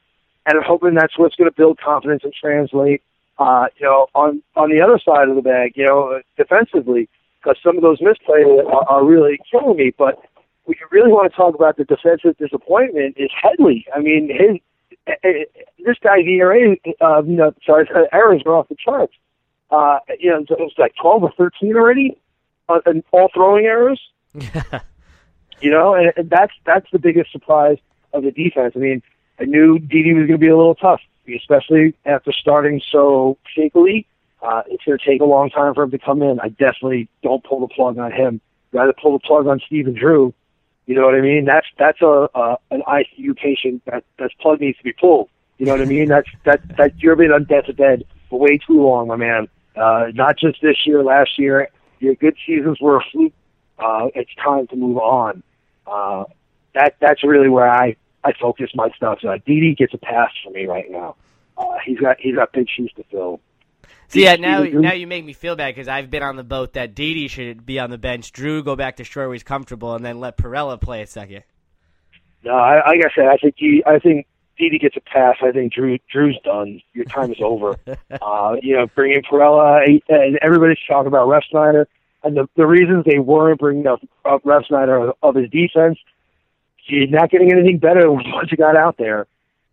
and 0.47 0.59
I'm 0.59 0.65
hoping 0.65 0.95
that's 0.95 1.19
what's 1.19 1.37
going 1.37 1.51
to 1.51 1.55
build 1.55 1.79
confidence 1.79 2.23
and 2.25 2.33
translate 2.33 3.03
uh, 3.39 3.67
you 3.79 3.87
know, 3.87 4.09
on 4.15 4.43
on 4.57 4.71
the 4.71 4.81
other 4.81 4.99
side 4.99 5.29
of 5.29 5.37
the 5.37 5.43
bag, 5.43 5.73
you 5.77 5.87
know, 5.87 6.21
defensively, 6.37 7.09
because 7.41 7.57
some 7.63 7.77
of 7.77 7.83
those 7.83 8.01
misplays 8.01 8.47
are, 8.67 8.89
are 8.89 9.05
really 9.05 9.39
killing 9.51 9.77
me. 9.77 9.93
But 9.97 10.21
we 10.67 10.77
really 10.91 11.11
want 11.11 11.31
to 11.31 11.37
talk 11.37 11.55
about 11.55 11.77
the 11.77 11.85
defensive 11.85 12.37
disappointment 12.37 13.15
is 13.17 13.31
Headley. 13.41 13.87
I 13.95 14.01
mean, 14.01 14.29
his 14.29 14.61
eh, 15.07 15.15
eh, 15.23 15.63
this 15.85 15.97
guy's 16.03 16.27
ERA, 16.27 16.77
uh, 17.01 17.23
you 17.23 17.37
know, 17.37 17.53
sorry, 17.65 17.89
errors 18.13 18.43
are 18.45 18.55
off 18.55 18.69
the 18.69 18.77
charts. 18.77 19.15
Uh, 19.71 19.99
you 20.19 20.31
know, 20.31 20.39
it 20.39 20.59
was 20.59 20.73
like 20.79 20.95
twelve 21.01 21.23
or 21.23 21.33
thirteen 21.33 21.77
already, 21.77 22.19
uh, 22.69 22.81
and 22.87 23.05
all 23.11 23.29
throwing 23.35 23.67
errors. 23.67 24.01
you 25.61 25.71
know, 25.71 25.95
and, 25.95 26.13
and 26.17 26.31
that's 26.31 26.53
that's 26.65 26.91
the 26.93 26.99
biggest 26.99 27.33
surprise 27.33 27.79
of 28.13 28.23
the 28.23 28.31
defense. 28.31 28.73
I 28.77 28.79
mean, 28.79 29.03
I 29.39 29.45
knew 29.45 29.79
Didi 29.79 30.15
was 30.15 30.27
going 30.27 30.33
to 30.33 30.39
be 30.39 30.49
a 30.49 30.57
little 30.57 30.75
tough 30.75 31.01
especially 31.37 31.95
after 32.05 32.33
starting 32.33 32.81
so 32.91 33.39
shakily. 33.57 34.07
Uh, 34.41 34.63
it's 34.69 34.85
going 34.85 34.99
to 34.99 35.05
take 35.05 35.21
a 35.21 35.25
long 35.25 35.51
time 35.51 35.75
for 35.75 35.83
him 35.83 35.91
to 35.91 35.99
come 35.99 36.23
in. 36.23 36.39
I 36.41 36.49
definitely 36.49 37.09
don't 37.23 37.43
pull 37.43 37.61
the 37.61 37.69
plug 37.69 37.99
on 37.99 38.13
him. 38.13 38.41
Rather 38.73 38.93
pull 38.93 39.13
the 39.13 39.19
plug 39.19 39.47
on 39.47 39.61
Stephen 39.67 39.95
Drew. 39.95 40.33
You 40.87 40.95
know 40.95 41.05
what 41.05 41.15
I 41.15 41.21
mean? 41.21 41.45
That's 41.45 41.67
that's 41.79 42.01
a, 42.01 42.29
a 42.35 42.57
an 42.71 42.83
ICU 42.87 43.37
patient 43.37 43.83
that 43.87 44.05
that 44.19 44.31
plug 44.41 44.61
needs 44.61 44.79
to 44.79 44.85
be 44.85 44.93
pulled. 44.93 45.29
You 45.59 45.67
know 45.67 45.73
what 45.73 45.83
I 45.83 45.87
mean? 45.87 46.09
That's 46.09 46.29
that 46.45 46.77
that 46.77 46.99
you're 46.99 47.17
been 47.17 47.33
on 47.33 47.45
death's 47.45 47.73
bed 47.73 48.05
for 48.31 48.39
way 48.39 48.59
too 48.59 48.83
long, 48.83 49.09
my 49.09 49.17
man. 49.17 49.49
Uh, 49.79 50.07
not 50.15 50.39
just 50.39 50.61
this 50.63 50.77
year, 50.87 51.03
last 51.03 51.39
year. 51.39 51.69
Your 52.01 52.15
good 52.15 52.37
seasons 52.47 52.79
were 52.81 52.99
a 52.99 53.05
fluke. 53.13 53.33
Uh, 53.79 54.09
it's 54.15 54.31
time 54.43 54.67
to 54.69 54.77
move 54.77 54.99
on. 54.99 55.43
Uh, 55.87 56.25
that 56.75 56.97
that's 57.01 57.25
really 57.25 57.49
where 57.49 57.69
I 57.69 57.97
I 58.25 58.33
focus 58.41 58.71
my 58.75 58.91
stuff. 58.97 59.19
So 59.21 59.37
Didi 59.47 59.75
gets 59.75 59.95
a 59.95 59.99
pass 59.99 60.31
for 60.45 60.51
me 60.51 60.67
right 60.67 60.91
now. 60.91 61.17
Uh, 61.57 61.77
he's 61.85 61.99
got 61.99 62.19
he's 62.21 62.35
got 62.35 62.53
big 62.53 62.69
shoes 62.69 62.93
to 62.97 63.05
fill. 63.11 63.41
See, 64.09 64.25
yeah, 64.25 64.37
now 64.37 64.63
now 64.63 64.93
you 64.93 65.07
make 65.07 65.25
me 65.25 65.33
feel 65.33 65.55
bad 65.57 65.75
because 65.75 65.89
I've 65.89 66.11
been 66.11 66.23
on 66.23 66.37
the 66.37 66.45
boat 66.45 66.75
that 66.75 66.95
Didi 66.95 67.29
should 67.29 67.67
be 67.67 67.79
on 67.79 67.91
the 67.91 67.99
bench. 67.99 68.33
Drew 68.33 68.63
go 68.63 68.75
back 68.75 68.97
to 68.97 69.05
short 69.05 69.27
where 69.29 69.35
he's 69.35 69.43
comfortable, 69.43 69.95
and 69.95 70.05
then 70.05 70.21
let 70.21 70.37
Pirela 70.37 70.81
play 70.81 71.03
a 71.03 71.07
second. 71.07 71.43
No, 72.45 72.55
I, 72.55 72.77
like 72.89 73.01
I 73.05 73.15
said, 73.15 73.27
I 73.27 73.37
think 73.37 73.57
he, 73.59 73.83
I 73.85 73.99
think 73.99 74.27
Didi 74.59 74.79
gets 74.79 74.97
a 74.97 75.01
pass. 75.01 75.37
I 75.43 75.53
think 75.53 75.73
Drew 75.73 75.99
Drew's 76.11 76.39
done. 76.45 76.81
Your 76.93 77.05
time 77.05 77.33
is 77.33 77.39
over. 77.41 77.77
uh, 78.23 78.57
you 78.61 78.77
know, 78.77 78.87
bringing 78.95 79.23
Pirela 79.23 80.01
and 80.09 80.39
everybody's 80.43 80.79
talking 80.87 81.07
about 81.07 81.29
Refsnyder, 81.29 81.87
and 82.25 82.37
the 82.37 82.49
the 82.57 82.67
reasons 82.67 83.05
they 83.05 83.19
weren't 83.19 83.61
bringing 83.61 83.87
up, 83.87 84.01
up 84.25 84.43
Refsnyder 84.43 85.13
of 85.23 85.35
his 85.35 85.49
defense 85.51 85.99
he's 86.89 87.11
not 87.11 87.31
getting 87.31 87.53
anything 87.53 87.79
better 87.79 88.11
with 88.11 88.27
what 88.33 88.51
you 88.51 88.57
got 88.57 88.77
out 88.77 88.97
there. 88.97 89.27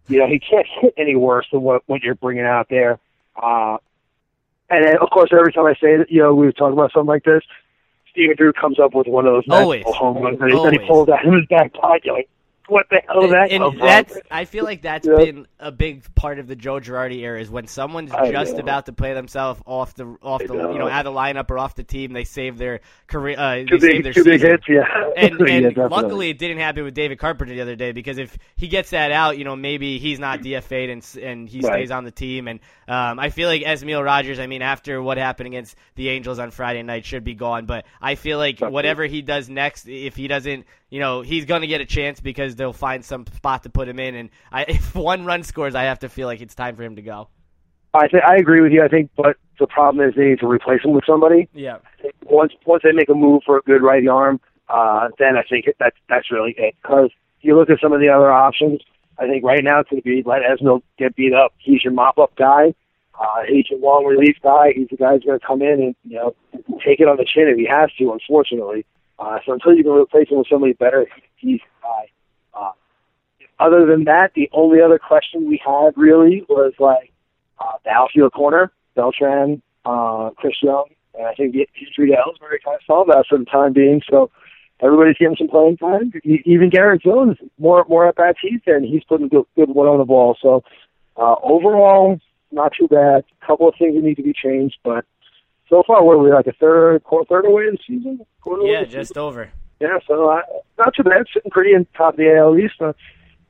You 0.08 0.19
know, 0.19 0.28
he 0.28 0.39
can't 0.39 0.67
hit 0.82 0.93
any 0.98 1.15
worse 1.15 1.48
than 1.52 1.62
what, 1.62 1.82
what 1.88 2.04
you're 2.04 2.15
bringing 2.15 2.45
out 2.45 2.67
there. 2.69 3.00
Uh, 3.36 3.78
and 4.69 4.86
then, 4.86 4.98
of 5.02 5.10
course, 5.10 5.32
every 5.32 5.52
time 5.52 5.65
I 5.65 5.74
say 5.74 5.98
that, 5.98 6.12
you 6.12 6.21
know, 6.21 6.36
we 6.36 6.45
were 6.45 6.52
talking 6.52 6.74
about 6.74 6.91
something 6.91 7.08
like 7.08 7.24
this, 7.24 7.41
Stephen 8.12 8.36
Drew 8.38 8.54
comes 8.54 8.80
up 8.80 8.93
with 8.93 9.08
one 9.08 9.26
of 9.26 9.34
those 9.34 9.43
Always. 9.50 9.84
home 9.86 10.21
runs 10.21 10.39
that 10.39 10.50
he, 10.50 10.56
that 10.56 10.74
he 10.74 10.80
pulls 10.88 11.10
out 11.10 11.26
of 11.26 11.34
his 11.34 11.45
back 11.50 11.74
pocket. 11.74 12.13
Like, 12.13 12.30
what 12.67 12.88
the 12.89 13.01
hell 13.08 13.23
is 13.23 13.32
that? 13.32 13.51
And, 13.51 13.63
and 13.63 13.82
that's 13.82 14.17
I 14.32 14.45
feel 14.45 14.63
like 14.63 14.82
that's 14.82 15.08
yeah. 15.08 15.17
been 15.17 15.47
a 15.60 15.71
big 15.71 16.13
part 16.15 16.39
of 16.39 16.47
the 16.47 16.56
Joe 16.56 16.80
Girardi 16.80 17.19
era 17.19 17.39
is 17.39 17.49
when 17.49 17.67
someone's 17.67 18.12
I 18.12 18.32
just 18.32 18.54
know. 18.54 18.60
about 18.60 18.86
to 18.88 18.93
play 18.93 19.13
themselves 19.13 19.62
off 19.65 19.93
the 19.95 20.17
off 20.21 20.41
the 20.45 20.54
know. 20.54 20.71
you 20.71 20.80
know 20.80 20.88
out 20.88 21.06
of 21.06 21.13
the 21.13 21.19
lineup 21.19 21.49
or 21.51 21.58
off 21.58 21.75
the 21.75 21.84
team, 21.84 22.13
they 22.13 22.23
save 22.23 22.58
their 22.58 22.82
career. 23.08 23.38
Uh, 23.38 23.58
too 23.58 23.80
big, 23.80 24.04
too 24.04 24.13
season. 24.13 24.23
big 24.23 24.41
hits, 24.41 24.63
yeah. 24.67 24.84
And, 25.15 25.39
and 25.47 25.78
yeah, 25.78 25.88
luckily, 25.88 26.30
it 26.30 26.38
didn't 26.38 26.58
happen 26.58 26.84
with 26.84 26.93
David 26.93 27.19
Carpenter 27.19 27.54
the 27.54 27.62
other 27.62 27.75
day 27.75 27.91
because 27.91 28.17
if 28.17 28.38
he 28.56 28.67
gets 28.67 28.89
that 28.91 29.12
out, 29.12 29.38
you 29.38 29.43
know 29.43 29.56
maybe 29.56 29.99
he's 29.99 30.19
not 30.19 30.39
DFA'd 30.39 30.89
and 30.89 31.23
and 31.23 31.49
he 31.49 31.62
stays 31.62 31.91
on 31.91 32.04
the 32.04 32.12
team. 32.12 32.47
And 32.47 32.60
um, 32.88 33.19
I 33.19 33.30
feel 33.30 33.47
like 33.47 33.62
Esmil 33.62 34.04
Rogers. 34.04 34.39
I 34.39 34.47
mean, 34.47 34.62
after 34.62 35.01
what 35.01 35.17
happened 35.17 35.47
against 35.47 35.75
the 35.95 36.10
Angels 36.10 36.39
on 36.39 36.51
Friday 36.51 36.84
night, 36.84 37.06
should 37.06 37.23
be 37.23 37.36
gone. 37.36 37.65
But 37.65 37.86
I 38.01 38.15
feel 38.15 38.38
like 38.38 38.60
whatever 38.60 39.06
he 39.06 39.21
does 39.21 39.49
next, 39.49 39.88
if 39.88 40.15
he 40.15 40.28
doesn't 40.28 40.65
you 40.89 40.99
know 40.99 41.21
he's 41.21 41.45
going 41.45 41.62
to 41.62 41.67
get 41.67 41.82
a 41.82 41.86
chance 41.86 42.19
because 42.19 42.54
they'll 42.55 42.73
find 42.73 43.03
some 43.03 43.25
spot 43.35 43.63
to 43.63 43.69
put 43.69 43.87
him 43.87 43.99
in. 43.99 44.15
And 44.15 44.29
I, 44.51 44.63
if 44.67 44.95
one 44.95 45.25
run 45.25 45.43
scores, 45.43 45.75
I 45.75 45.83
have 45.83 45.99
to 45.99 46.09
feel 46.09 46.27
like 46.27 46.41
it's 46.41 46.55
time 46.55 46.75
for 46.75 46.83
him 46.83 46.95
to 46.95 47.01
go. 47.01 47.29
I 47.93 48.07
think 48.07 48.23
I 48.25 48.35
agree 48.35 48.61
with 48.61 48.71
you. 48.71 48.83
I 48.83 48.89
think, 48.89 49.09
but 49.15 49.37
the 49.59 49.67
problem 49.67 50.07
is 50.07 50.15
they 50.15 50.25
need 50.25 50.39
to 50.39 50.47
replace 50.47 50.83
him 50.83 50.93
with 50.93 51.05
somebody. 51.07 51.47
Yeah. 51.53 51.77
Once 52.23 52.53
once 52.65 52.83
they 52.83 52.91
make 52.91 53.09
a 53.09 53.13
move 53.13 53.43
for 53.45 53.57
a 53.57 53.61
good 53.61 53.81
right 53.81 54.05
arm, 54.07 54.41
uh, 54.69 55.09
then 55.17 55.37
I 55.37 55.43
think 55.43 55.65
that's 55.79 55.95
that's 56.09 56.31
really 56.31 56.55
it. 56.57 56.75
Because 56.81 57.09
you 57.41 57.57
look 57.57 57.69
at 57.69 57.79
some 57.81 57.93
of 57.93 58.01
the 58.01 58.09
other 58.09 58.31
options, 58.31 58.81
I 59.17 59.27
think 59.27 59.43
right 59.43 59.63
now 59.63 59.79
it's 59.79 59.89
going 59.89 60.01
to 60.01 60.05
be 60.05 60.23
let 60.25 60.41
Esmil 60.41 60.81
get 60.97 61.15
beat 61.15 61.33
up. 61.33 61.53
He's 61.57 61.83
your 61.83 61.93
mop 61.93 62.17
up 62.17 62.35
guy. 62.35 62.73
Uh, 63.17 63.43
he's 63.47 63.69
your 63.69 63.79
long 63.79 64.05
relief 64.05 64.35
guy. 64.43 64.73
He's 64.75 64.89
the 64.89 64.97
guy 64.97 65.13
who's 65.13 65.23
going 65.23 65.39
to 65.39 65.45
come 65.45 65.61
in 65.61 65.81
and 65.81 65.95
you 66.03 66.17
know 66.17 66.35
take 66.85 66.99
it 66.99 67.07
on 67.07 67.17
the 67.17 67.25
chin 67.25 67.47
if 67.47 67.57
he 67.57 67.65
has 67.65 67.89
to. 67.97 68.11
Unfortunately, 68.11 68.85
uh, 69.19 69.39
so 69.45 69.53
until 69.53 69.73
you 69.73 69.83
can 69.83 69.93
replace 69.93 70.29
him 70.29 70.39
with 70.39 70.47
somebody 70.49 70.73
better, 70.73 71.07
he's 71.37 71.61
high. 71.81 72.03
Uh, 72.03 72.14
other 73.59 73.85
than 73.85 74.03
that, 74.05 74.31
the 74.35 74.49
only 74.51 74.81
other 74.81 74.99
question 74.99 75.47
we 75.47 75.61
had 75.65 75.91
really 75.95 76.45
was 76.49 76.73
like 76.79 77.11
uh, 77.59 77.77
the 77.83 77.89
outfield 77.91 78.33
corner, 78.33 78.71
Beltran, 78.95 79.61
uh, 79.85 80.31
Chris 80.35 80.55
Young, 80.61 80.85
and 81.17 81.25
I 81.27 81.33
think 81.33 81.53
the 81.53 81.67
history 81.73 82.09
to 82.09 82.13
Ellsbury 82.17 82.57
kind 82.63 82.75
of 82.75 82.81
solved 82.85 83.09
that 83.11 83.25
for 83.29 83.37
the 83.37 83.45
time 83.45 83.71
being. 83.73 84.01
So 84.09 84.29
everybody's 84.81 85.17
getting 85.17 85.37
some 85.37 85.47
playing 85.47 85.77
time. 85.77 86.11
Even 86.23 86.69
Garrett 86.69 87.01
Jones, 87.03 87.37
more 87.57 87.85
more 87.87 88.07
at 88.07 88.15
bats 88.15 88.39
he's 88.41 88.59
in. 88.67 88.83
He's 88.83 89.03
putting 89.05 89.29
good, 89.29 89.45
good 89.55 89.69
one 89.69 89.87
on 89.87 89.99
the 89.99 90.05
ball. 90.05 90.37
So 90.41 90.63
uh, 91.15 91.35
overall, 91.41 92.19
not 92.51 92.73
too 92.77 92.87
bad. 92.89 93.23
A 93.41 93.45
couple 93.45 93.67
of 93.69 93.75
things 93.79 93.95
that 93.95 94.03
need 94.03 94.15
to 94.15 94.23
be 94.23 94.33
changed, 94.33 94.77
but 94.83 95.05
so 95.69 95.81
far, 95.87 96.03
what 96.03 96.13
are 96.17 96.19
we 96.19 96.31
like 96.31 96.45
a 96.47 96.53
third, 96.53 97.03
quarter, 97.03 97.25
third 97.27 97.45
away 97.45 97.63
in 97.63 97.71
the 97.71 97.79
season? 97.87 98.25
Quarter 98.41 98.63
Yeah, 98.67 98.83
just 98.83 99.09
season? 99.09 99.23
over. 99.23 99.51
yeah. 99.79 99.97
So 100.07 100.29
uh, 100.29 100.41
not 100.77 100.93
too 100.95 101.03
bad. 101.03 101.25
Sitting 101.33 101.49
pretty 101.51 101.73
in 101.73 101.87
top 101.97 102.13
of 102.13 102.17
the 102.17 102.35
AL 102.35 102.57
East. 102.59 102.75
Uh, 102.81 102.93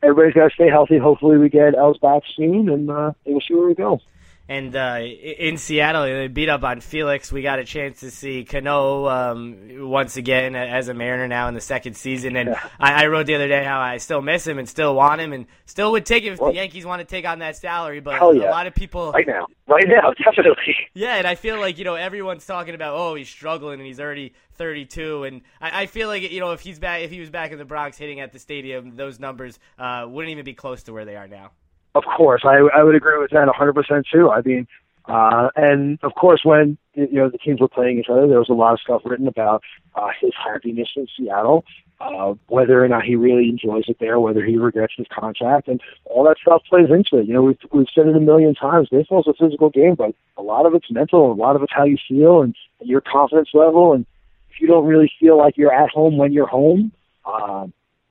everybody's 0.05 0.33
got 0.33 0.49
to 0.49 0.53
stay 0.53 0.69
healthy. 0.69 0.97
Hopefully, 0.97 1.37
we 1.37 1.49
get 1.49 1.75
Els 1.75 1.97
back 1.97 2.23
soon, 2.35 2.69
and 2.69 2.89
uh, 2.89 3.11
we'll 3.25 3.41
see 3.41 3.53
where 3.53 3.67
we 3.67 3.75
go. 3.75 3.99
And 4.47 4.75
uh, 4.75 4.99
in 5.01 5.58
Seattle, 5.58 6.03
they 6.03 6.27
beat 6.27 6.49
up 6.49 6.63
on 6.63 6.79
Felix. 6.79 7.31
We 7.31 7.41
got 7.41 7.58
a 7.58 7.63
chance 7.63 8.01
to 8.01 8.12
see 8.12 8.43
Cano 8.45 9.08
um, 9.08 9.89
once 9.89 10.17
again 10.17 10.55
as 10.55 10.88
a 10.88 10.93
Mariner 10.93 11.27
now 11.27 11.47
in 11.47 11.55
the 11.55 11.62
second 11.62 11.95
season. 11.95 12.36
And 12.36 12.55
I, 12.79 13.03
I 13.03 13.08
wrote 13.08 13.25
the 13.25 13.34
other 13.34 13.47
day 13.47 13.63
how 13.63 13.79
I 13.79 13.97
still 13.97 14.21
miss 14.21 14.45
him 14.45 14.60
and 14.60 14.69
still 14.69 14.93
want 14.93 15.19
him 15.19 15.34
and 15.34 15.47
still 15.65 15.91
would 15.93 16.05
take 16.05 16.23
him 16.23 16.34
if 16.34 16.39
Well- 16.39 16.51
the 16.51 16.58
Yankees 16.58 16.86
want 16.86 16.99
to 16.99 17.05
take 17.08 17.25
on 17.27 17.39
that 17.39 17.55
salary. 17.58 18.01
But 18.01 18.21
yeah. 18.36 18.47
a 18.47 18.51
lot 18.51 18.67
of 18.67 18.75
people, 18.75 19.12
Right 19.13 19.25
now, 19.25 19.47
right 19.67 19.88
now, 19.88 20.13
definitely. 20.23 20.75
yeah, 20.93 21.15
and 21.15 21.25
I 21.25 21.34
feel 21.34 21.60
like 21.60 21.79
you 21.79 21.84
know 21.84 21.95
everyone's 21.95 22.45
talking 22.45 22.75
about 22.75 22.93
oh 22.95 23.15
he's 23.15 23.27
struggling 23.29 23.79
and 23.79 23.88
he's 23.88 23.99
already 23.99 24.34
32, 24.58 25.23
and 25.23 25.41
I, 25.60 25.81
I 25.81 25.86
feel 25.88 26.08
like 26.08 26.21
you 26.31 26.39
know 26.39 26.51
if 26.51 26.62
he's 26.62 26.77
back 26.77 27.01
if 27.01 27.10
he 27.10 27.19
was 27.19 27.31
back 27.31 27.51
in 27.51 27.58
the 27.58 27.65
Bronx 27.65 27.97
hitting 27.97 28.19
at 28.19 28.31
the 28.31 28.38
stadium, 28.39 28.95
those 28.95 29.19
numbers 29.19 29.58
uh, 29.79 30.05
wouldn't 30.08 30.31
even 30.31 30.45
be 30.45 30.53
close 30.53 30.84
to 30.84 30.93
where 30.93 31.03
they 31.05 31.15
are 31.15 31.27
now. 31.27 31.49
Of 31.95 32.03
course, 32.03 32.41
I 32.43 32.58
I 32.75 32.84
would 32.84 32.95
agree 32.95 33.17
with 33.19 33.31
that 33.31 33.47
100% 33.47 34.03
too. 34.12 34.29
I 34.29 34.41
mean, 34.41 34.67
uh, 35.05 35.49
and 35.55 35.97
of 36.03 36.13
course, 36.15 36.41
when 36.43 36.77
you 36.93 37.08
know 37.13 37.29
the 37.29 37.38
teams 37.38 37.62
were 37.62 37.69
playing 37.69 37.99
each 37.99 38.10
other, 38.10 38.27
there 38.27 38.39
was 38.39 38.49
a 38.49 38.53
lot 38.53 38.73
of 38.73 38.81
stuff 38.81 39.01
written 39.05 39.27
about 39.27 39.63
uh, 39.95 40.10
his 40.19 40.31
happiness 40.36 40.89
in 40.97 41.08
Seattle, 41.15 41.63
uh, 42.01 42.34
whether 42.47 42.84
or 42.84 42.88
not 42.89 43.05
he 43.05 43.15
really 43.15 43.47
enjoys 43.47 43.86
it 43.88 43.97
there, 44.01 44.19
whether 44.19 44.43
he 44.43 44.58
regrets 44.58 44.93
his 44.97 45.08
contract, 45.08 45.69
and 45.69 45.79
all 46.03 46.25
that 46.25 46.38
stuff 46.41 46.63
plays 46.69 46.89
into 46.89 47.17
it. 47.17 47.27
You 47.27 47.34
know, 47.34 47.43
we've 47.43 47.60
we've 47.71 47.88
said 47.95 48.08
it 48.08 48.15
a 48.15 48.19
million 48.19 48.55
times. 48.55 48.89
Baseball's 48.89 49.27
a 49.27 49.34
physical 49.34 49.69
game, 49.69 49.95
but 49.95 50.13
a 50.38 50.41
lot 50.41 50.65
of 50.65 50.73
it's 50.73 50.91
mental. 50.91 51.31
A 51.31 51.34
lot 51.34 51.55
of 51.55 51.63
it's 51.63 51.73
how 51.73 51.86
you 51.86 51.97
feel 52.10 52.41
and 52.41 52.55
your 52.81 53.01
confidence 53.01 53.49
level. 53.53 53.93
And 53.93 54.05
if 54.49 54.60
you 54.60 54.67
don't 54.67 54.86
really 54.86 55.12
feel 55.17 55.38
like 55.38 55.55
you're 55.55 55.73
at 55.73 55.91
home 55.91 56.17
when 56.17 56.34
you're 56.34 56.47
home, 56.47 56.91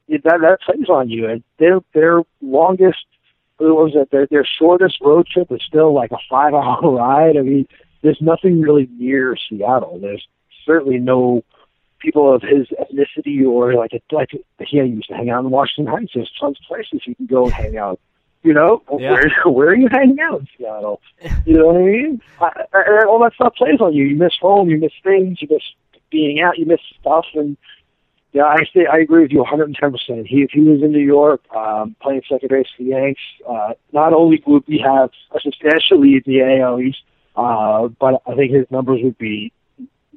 it, 0.08 0.22
that 0.24 0.40
that 0.40 0.60
plays 0.64 0.88
on 0.88 1.10
you. 1.10 1.28
And 1.28 1.42
their 1.58 1.80
their 1.92 2.22
longest 2.40 3.04
was 3.58 3.92
it? 3.94 4.10
Their, 4.10 4.26
their 4.26 4.44
shortest 4.58 5.00
road 5.00 5.26
trip 5.26 5.50
is 5.52 5.62
still 5.66 5.92
like 5.94 6.10
a 6.12 6.18
five 6.28 6.54
hour 6.54 6.80
ride. 6.82 7.36
I 7.36 7.42
mean, 7.42 7.66
there's 8.02 8.20
nothing 8.20 8.60
really 8.60 8.88
near 8.98 9.36
Seattle. 9.48 9.98
There's 10.00 10.26
certainly 10.66 10.98
no 10.98 11.42
people 12.00 12.34
of 12.34 12.42
his 12.42 12.66
ethnicity 12.68 13.46
or 13.46 13.74
like 13.74 13.92
a, 13.94 14.00
like 14.14 14.28
he 14.60 14.76
used 14.78 15.08
to 15.08 15.14
hang 15.14 15.30
out 15.30 15.44
in 15.44 15.50
Washington 15.50 15.92
Heights. 15.92 16.12
There's 16.14 16.30
tons 16.38 16.58
of 16.60 16.66
places 16.66 17.00
you 17.06 17.14
can 17.14 17.26
go 17.26 17.44
and 17.44 17.52
hang 17.54 17.78
out. 17.78 17.98
You 18.42 18.52
know, 18.52 18.82
Yeah. 18.98 19.12
where 19.12 19.30
where 19.52 19.68
are 19.68 19.74
you 19.74 19.88
hanging 19.90 20.20
out 20.20 20.40
in 20.40 20.48
Seattle? 20.58 21.00
You 21.46 21.56
know 21.58 21.66
what 21.68 21.76
I 21.76 21.80
mean? 21.80 22.20
I, 22.40 22.50
I, 22.74 23.04
all 23.06 23.18
that 23.22 23.32
stuff 23.34 23.54
plays 23.56 23.80
on 23.80 23.94
you. 23.94 24.04
You 24.04 24.16
miss 24.16 24.34
home. 24.40 24.68
You 24.68 24.78
miss 24.78 24.92
things. 25.02 25.40
You 25.40 25.48
miss 25.50 25.62
being 26.10 26.40
out. 26.40 26.58
You 26.58 26.66
miss 26.66 26.80
stuff 27.00 27.24
and. 27.34 27.56
Yeah, 28.34 28.46
I 28.46 28.64
say 28.74 28.84
I 28.92 28.98
agree 28.98 29.22
with 29.22 29.30
you 29.30 29.38
110. 29.38 29.92
percent 29.92 30.26
He 30.26 30.42
if 30.42 30.50
he 30.50 30.60
was 30.60 30.82
in 30.82 30.90
New 30.90 30.98
York 30.98 31.40
um, 31.54 31.94
playing 32.02 32.22
second 32.28 32.48
base 32.48 32.66
for 32.76 32.82
the 32.82 32.88
Yanks, 32.90 33.20
uh, 33.48 33.74
not 33.92 34.12
only 34.12 34.42
would 34.44 34.66
we 34.66 34.84
have 34.84 35.10
a 35.30 35.38
substantial 35.38 36.00
lead 36.00 36.26
in 36.26 36.32
the 36.32 36.60
AL 36.60 36.80
East, 36.80 36.98
uh, 37.36 37.86
but 38.00 38.20
I 38.26 38.34
think 38.34 38.52
his 38.52 38.66
numbers 38.72 39.00
would 39.04 39.16
be 39.18 39.52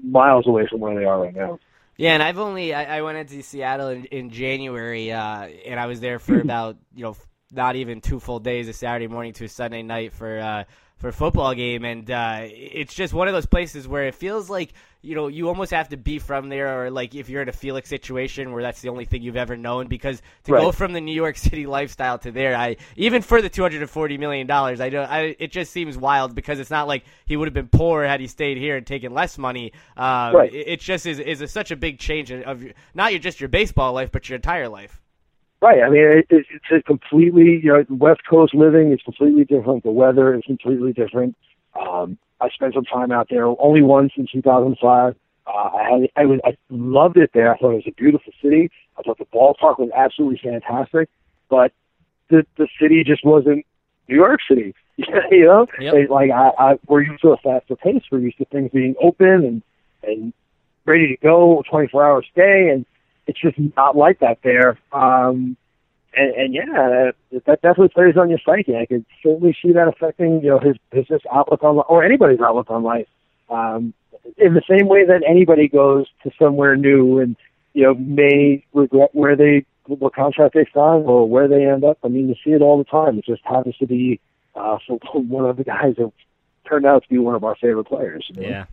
miles 0.03 0.47
away 0.47 0.65
from 0.67 0.80
where 0.80 0.95
they 0.95 1.06
are 1.06 1.21
right 1.21 1.36
now. 1.36 1.60
Yeah, 1.95 2.13
and 2.15 2.23
I've 2.23 2.39
only 2.39 2.73
I, 2.73 2.97
I 2.97 3.01
went 3.03 3.19
into 3.19 3.43
Seattle 3.43 3.89
in, 3.89 4.06
in 4.06 4.32
January, 4.32 5.12
uh, 5.12 5.47
and 5.67 5.80
I 5.80 5.86
was 5.86 5.99
there 5.99 6.17
for 6.17 6.39
about 6.41 6.77
you 6.95 7.03
know 7.03 7.15
not 7.51 7.75
even 7.75 8.01
two 8.01 8.19
full 8.19 8.39
days, 8.39 8.67
a 8.67 8.73
Saturday 8.73 9.08
morning 9.08 9.34
to 9.34 9.45
a 9.45 9.49
Sunday 9.49 9.84
night 9.84 10.12
for 10.12 10.39
uh, 10.39 10.63
for 10.97 11.10
a 11.10 11.13
football 11.13 11.53
game, 11.53 11.86
and 11.86 12.10
uh, 12.10 12.39
it's 12.43 12.93
just 12.93 13.13
one 13.13 13.27
of 13.27 13.33
those 13.33 13.45
places 13.45 13.88
where 13.88 14.07
it 14.07 14.15
feels 14.15 14.49
like 14.49 14.73
you 15.03 15.13
know 15.13 15.27
you 15.27 15.47
almost 15.47 15.71
have 15.71 15.89
to 15.89 15.97
be 15.97 16.17
from 16.17 16.49
there, 16.49 16.81
or 16.81 16.89
like 16.89 17.13
if 17.13 17.29
you're 17.29 17.41
in 17.43 17.49
a 17.49 17.53
Felix 17.53 17.88
situation 17.88 18.51
where 18.51 18.63
that's 18.63 18.81
the 18.81 18.89
only 18.89 19.05
thing 19.05 19.21
you've 19.21 19.38
ever 19.38 19.55
known, 19.55 19.88
because 19.88 20.21
to 20.45 20.53
go 20.53 20.71
from 20.71 20.93
the 20.93 21.01
New 21.01 21.13
York 21.13 21.38
City 21.47 21.67
lifestyle 21.67 22.17
to 22.19 22.31
there, 22.31 22.55
I 22.55 22.77
even 22.95 23.21
for 23.21 23.41
the 23.41 23.49
two 23.49 23.62
hundred 23.62 23.81
and 23.81 23.89
forty 23.89 24.17
million 24.17 24.47
dollars, 24.47 24.81
I 24.81 24.89
don't, 24.89 25.10
I 25.10 25.36
it 25.38 25.51
just 25.51 25.71
seems 25.71 25.97
wild 25.97 26.33
because 26.33 26.60
it's 26.60 26.71
not 26.71 26.88
like 26.88 27.03
he 27.25 27.38
would 27.38 27.47
have 27.47 27.53
been 27.53 27.67
poor 27.69 28.03
had 28.03 28.19
he 28.19 28.27
stayed 28.27 28.57
here 28.57 28.75
and 28.75 28.86
taken 28.86 29.13
less 29.13 29.38
money. 29.38 29.73
Um, 29.95 30.36
Right. 30.36 30.53
it, 30.53 30.67
it 30.67 30.79
just 30.79 31.05
is 31.05 31.19
is 31.19 31.41
a, 31.41 31.47
such 31.47 31.69
a 31.71 31.75
big 31.75 31.99
change 31.99 32.31
of 32.31 32.63
your, 32.63 32.73
not 32.95 33.12
your 33.12 33.19
just 33.19 33.39
your 33.39 33.49
baseball 33.49 33.93
life, 33.93 34.12
but 34.12 34.27
your 34.29 34.36
entire 34.36 34.67
life. 34.67 34.99
Right. 35.62 35.82
I 35.82 35.89
mean, 35.89 36.02
it, 36.04 36.28
it, 36.30 36.46
it's 36.54 36.65
a 36.72 36.84
completely, 36.84 37.60
you 37.63 37.74
know, 37.74 37.84
West 37.89 38.22
Coast 38.30 38.54
living 38.54 38.91
is 38.91 39.02
completely 39.02 39.43
different. 39.43 39.84
The 39.84 39.91
weather 39.91 40.36
is 40.36 40.43
completely 40.46 40.93
different. 40.93 41.36
Um, 41.80 42.17
I 42.39 42.50
spent 42.50 42.76
some 42.76 42.86
time 42.86 43.12
out 43.12 43.28
there, 43.30 43.46
only 43.46 43.82
once 43.82 44.13
in 44.17 44.28
2005. 44.32 45.15
Uh, 45.48 45.50
I 45.52 45.84
had, 45.89 46.10
I 46.15 46.26
was, 46.26 46.39
I 46.46 46.58
loved 46.70 47.17
it 47.17 47.32
there. 47.34 47.54
I 47.54 47.58
thought 47.58 47.72
it 47.72 47.76
was 47.76 47.88
a 47.88 47.91
beautiful 47.91 48.32
city. 48.41 48.70
I 48.98 49.02
thought 49.02 49.17
the 49.17 49.26
ballpark 49.26 49.80
was 49.80 49.89
absolutely 49.96 50.39
fantastic, 50.43 51.10
but 51.50 51.72
the 52.30 52.46
the 52.58 52.67
city 52.80 53.04
just 53.04 53.24
wasn't 53.26 53.65
New 54.10 54.15
York 54.15 54.41
City. 54.48 54.76
you 54.98 55.46
know, 55.46 55.67
Yep. 55.80 55.93
It- 55.93 56.10
like 56.12 56.32
I, 56.32 56.52
I, 56.60 56.80
we're 56.88 57.02
used 57.02 57.22
to 57.22 57.30
a 57.30 57.38
faster 57.38 57.76
pace. 57.76 58.04
We're 58.12 58.20
used 58.20 58.38
to 58.39 58.46
things 58.46 58.72
being 58.74 58.96
open 59.02 59.28
and 59.46 59.62
and 60.04 60.34
ready 60.86 61.08
to 61.08 61.17
go 61.17 61.63
24 61.70 62.06
hours 62.06 62.26
a 62.36 62.39
day, 62.39 62.70
and 62.70 62.86
it's 63.27 63.39
just 63.39 63.57
not 63.75 63.95
like 63.95 64.19
that 64.19 64.39
there. 64.43 64.79
Um, 64.91 65.57
and, 66.15 66.33
and 66.33 66.53
yeah, 66.53 67.11
that, 67.31 67.61
definitely 67.61 67.89
plays 67.89 68.17
on 68.17 68.29
your 68.29 68.39
psyche. 68.43 68.75
I 68.75 68.85
could 68.85 69.05
certainly 69.21 69.55
see 69.61 69.73
that 69.73 69.87
affecting 69.87 70.41
you 70.41 70.49
know 70.49 70.59
his 70.59 70.77
his 70.91 71.21
outlook 71.31 71.63
on 71.63 71.77
or 71.89 72.03
anybody's 72.03 72.39
outlook 72.39 72.69
on 72.69 72.83
life. 72.83 73.07
Um, 73.49 73.93
in 74.37 74.53
the 74.53 74.63
same 74.69 74.87
way 74.87 75.05
that 75.05 75.21
anybody 75.27 75.67
goes 75.67 76.07
to 76.23 76.31
somewhere 76.41 76.75
new 76.75 77.19
and 77.19 77.35
you 77.73 77.83
know 77.83 77.93
may 77.95 78.65
regret 78.73 79.09
where 79.13 79.35
they 79.35 79.65
what 79.85 80.15
contract 80.15 80.53
they 80.53 80.65
sign 80.73 81.03
or 81.03 81.29
where 81.29 81.47
they 81.47 81.65
end 81.65 81.83
up. 81.83 81.97
I 82.03 82.07
mean, 82.07 82.27
you 82.27 82.35
see 82.43 82.51
it 82.51 82.61
all 82.61 82.77
the 82.77 82.83
time. 82.83 83.17
It 83.19 83.25
just 83.25 83.43
happens 83.45 83.77
to 83.77 83.87
be 83.87 84.19
uh, 84.55 84.77
for 84.85 84.97
one 85.13 85.45
of 85.45 85.57
the 85.57 85.63
guys 85.63 85.95
that 85.97 86.11
turned 86.67 86.85
out 86.85 87.03
to 87.03 87.09
be 87.09 87.17
one 87.17 87.35
of 87.35 87.43
our 87.43 87.55
favorite 87.55 87.85
players. 87.85 88.29
you 88.33 88.41
know? 88.41 88.47
Yeah. 88.47 88.65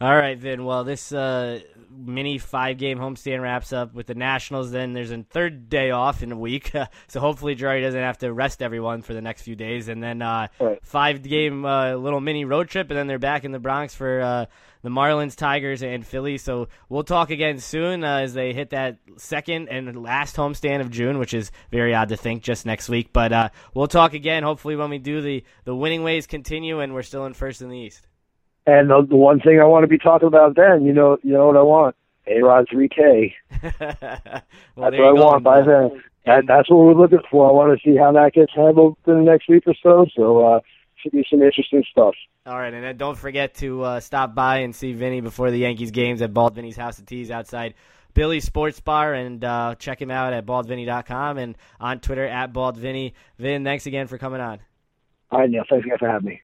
All 0.00 0.14
right, 0.14 0.40
then. 0.40 0.64
Well, 0.64 0.82
this 0.84 1.12
uh, 1.12 1.60
mini 1.90 2.38
five 2.38 2.78
game 2.78 2.98
homestand 2.98 3.40
wraps 3.40 3.72
up 3.72 3.94
with 3.94 4.06
the 4.08 4.14
Nationals. 4.14 4.72
Then 4.72 4.92
there's 4.92 5.12
a 5.12 5.22
third 5.22 5.68
day 5.68 5.92
off 5.92 6.22
in 6.22 6.32
a 6.32 6.36
week. 6.36 6.72
so 7.06 7.20
hopefully, 7.20 7.54
Jerry 7.54 7.80
doesn't 7.80 8.00
have 8.00 8.18
to 8.18 8.32
rest 8.32 8.60
everyone 8.60 9.02
for 9.02 9.14
the 9.14 9.22
next 9.22 9.42
few 9.42 9.54
days. 9.54 9.88
And 9.88 10.02
then 10.02 10.20
uh, 10.20 10.48
Right. 10.58 10.78
five 10.84 11.22
game 11.22 11.64
uh, 11.64 11.94
little 11.94 12.20
mini 12.20 12.44
road 12.44 12.68
trip. 12.68 12.90
And 12.90 12.98
then 12.98 13.06
they're 13.06 13.18
back 13.20 13.44
in 13.44 13.52
the 13.52 13.60
Bronx 13.60 13.94
for 13.94 14.20
uh, 14.20 14.46
the 14.82 14.88
Marlins, 14.88 15.36
Tigers, 15.36 15.82
and 15.82 16.04
Phillies. 16.04 16.42
So 16.42 16.68
we'll 16.88 17.04
talk 17.04 17.30
again 17.30 17.60
soon 17.60 18.02
uh, 18.02 18.18
as 18.18 18.34
they 18.34 18.52
hit 18.52 18.70
that 18.70 18.98
second 19.16 19.68
and 19.68 20.02
last 20.02 20.34
homestand 20.36 20.80
of 20.80 20.90
June, 20.90 21.18
which 21.18 21.32
is 21.34 21.52
very 21.70 21.94
odd 21.94 22.08
to 22.08 22.16
think 22.16 22.42
just 22.42 22.66
next 22.66 22.88
week. 22.88 23.12
But 23.12 23.32
uh, 23.32 23.48
we'll 23.74 23.86
talk 23.86 24.12
again 24.12 24.42
hopefully 24.42 24.74
when 24.74 24.90
we 24.90 24.98
do 24.98 25.22
the, 25.22 25.44
the 25.64 25.74
winning 25.74 26.02
ways 26.02 26.26
continue 26.26 26.80
and 26.80 26.92
we're 26.92 27.02
still 27.02 27.26
in 27.26 27.32
first 27.34 27.62
in 27.62 27.68
the 27.68 27.78
East. 27.78 28.08
And 28.66 28.88
the, 28.90 29.06
the 29.08 29.16
one 29.16 29.40
thing 29.40 29.60
I 29.60 29.64
want 29.64 29.84
to 29.84 29.88
be 29.88 29.98
talking 29.98 30.28
about 30.28 30.56
then, 30.56 30.84
you 30.84 30.92
know, 30.92 31.18
you 31.22 31.32
know 31.32 31.46
what 31.46 31.56
I 31.56 31.62
want? 31.62 31.96
A 32.26 32.40
Rod 32.40 32.66
3K. 32.72 33.32
well, 33.62 33.70
That's 33.70 34.42
what 34.76 34.94
I 34.94 35.12
want 35.12 35.44
by 35.44 35.60
then. 35.60 36.02
That, 36.24 36.44
that's 36.46 36.70
what 36.70 36.78
we're 36.78 36.94
looking 36.94 37.20
for. 37.30 37.48
I 37.48 37.52
want 37.52 37.78
to 37.78 37.84
see 37.84 37.98
how 37.98 38.12
that 38.12 38.32
gets 38.32 38.52
handled 38.54 38.96
in 39.06 39.16
the 39.16 39.30
next 39.30 39.48
week 39.48 39.64
or 39.66 39.74
so. 39.82 40.06
So 40.16 40.46
uh, 40.46 40.60
should 40.96 41.12
be 41.12 41.24
some 41.30 41.42
interesting 41.42 41.84
stuff. 41.90 42.14
All 42.46 42.58
right, 42.58 42.72
and 42.72 42.82
then 42.82 42.96
don't 42.96 43.16
forget 43.16 43.54
to 43.56 43.82
uh, 43.82 44.00
stop 44.00 44.34
by 44.34 44.58
and 44.58 44.74
see 44.74 44.92
Vinny 44.92 45.20
before 45.20 45.50
the 45.50 45.58
Yankees 45.58 45.90
games 45.90 46.22
at 46.22 46.34
Bald 46.34 46.54
Vinny's 46.54 46.76
House 46.76 46.98
of 46.98 47.06
Teas 47.06 47.30
outside 47.30 47.74
Billy's 48.14 48.44
Sports 48.44 48.80
Bar, 48.80 49.14
and 49.14 49.44
uh, 49.44 49.74
check 49.78 50.00
him 50.00 50.10
out 50.10 50.32
at 50.32 50.46
baldvinny.com 50.46 51.38
and 51.38 51.56
on 51.80 52.00
Twitter 52.00 52.26
at 52.26 52.52
baldvinny. 52.52 53.12
Vin, 53.38 53.64
thanks 53.64 53.86
again 53.86 54.06
for 54.06 54.18
coming 54.18 54.40
on. 54.40 54.60
All 55.30 55.40
right, 55.40 55.50
Neil. 55.50 55.64
Thanks 55.68 55.84
again 55.84 55.98
for 55.98 56.08
having 56.08 56.28
me. 56.28 56.42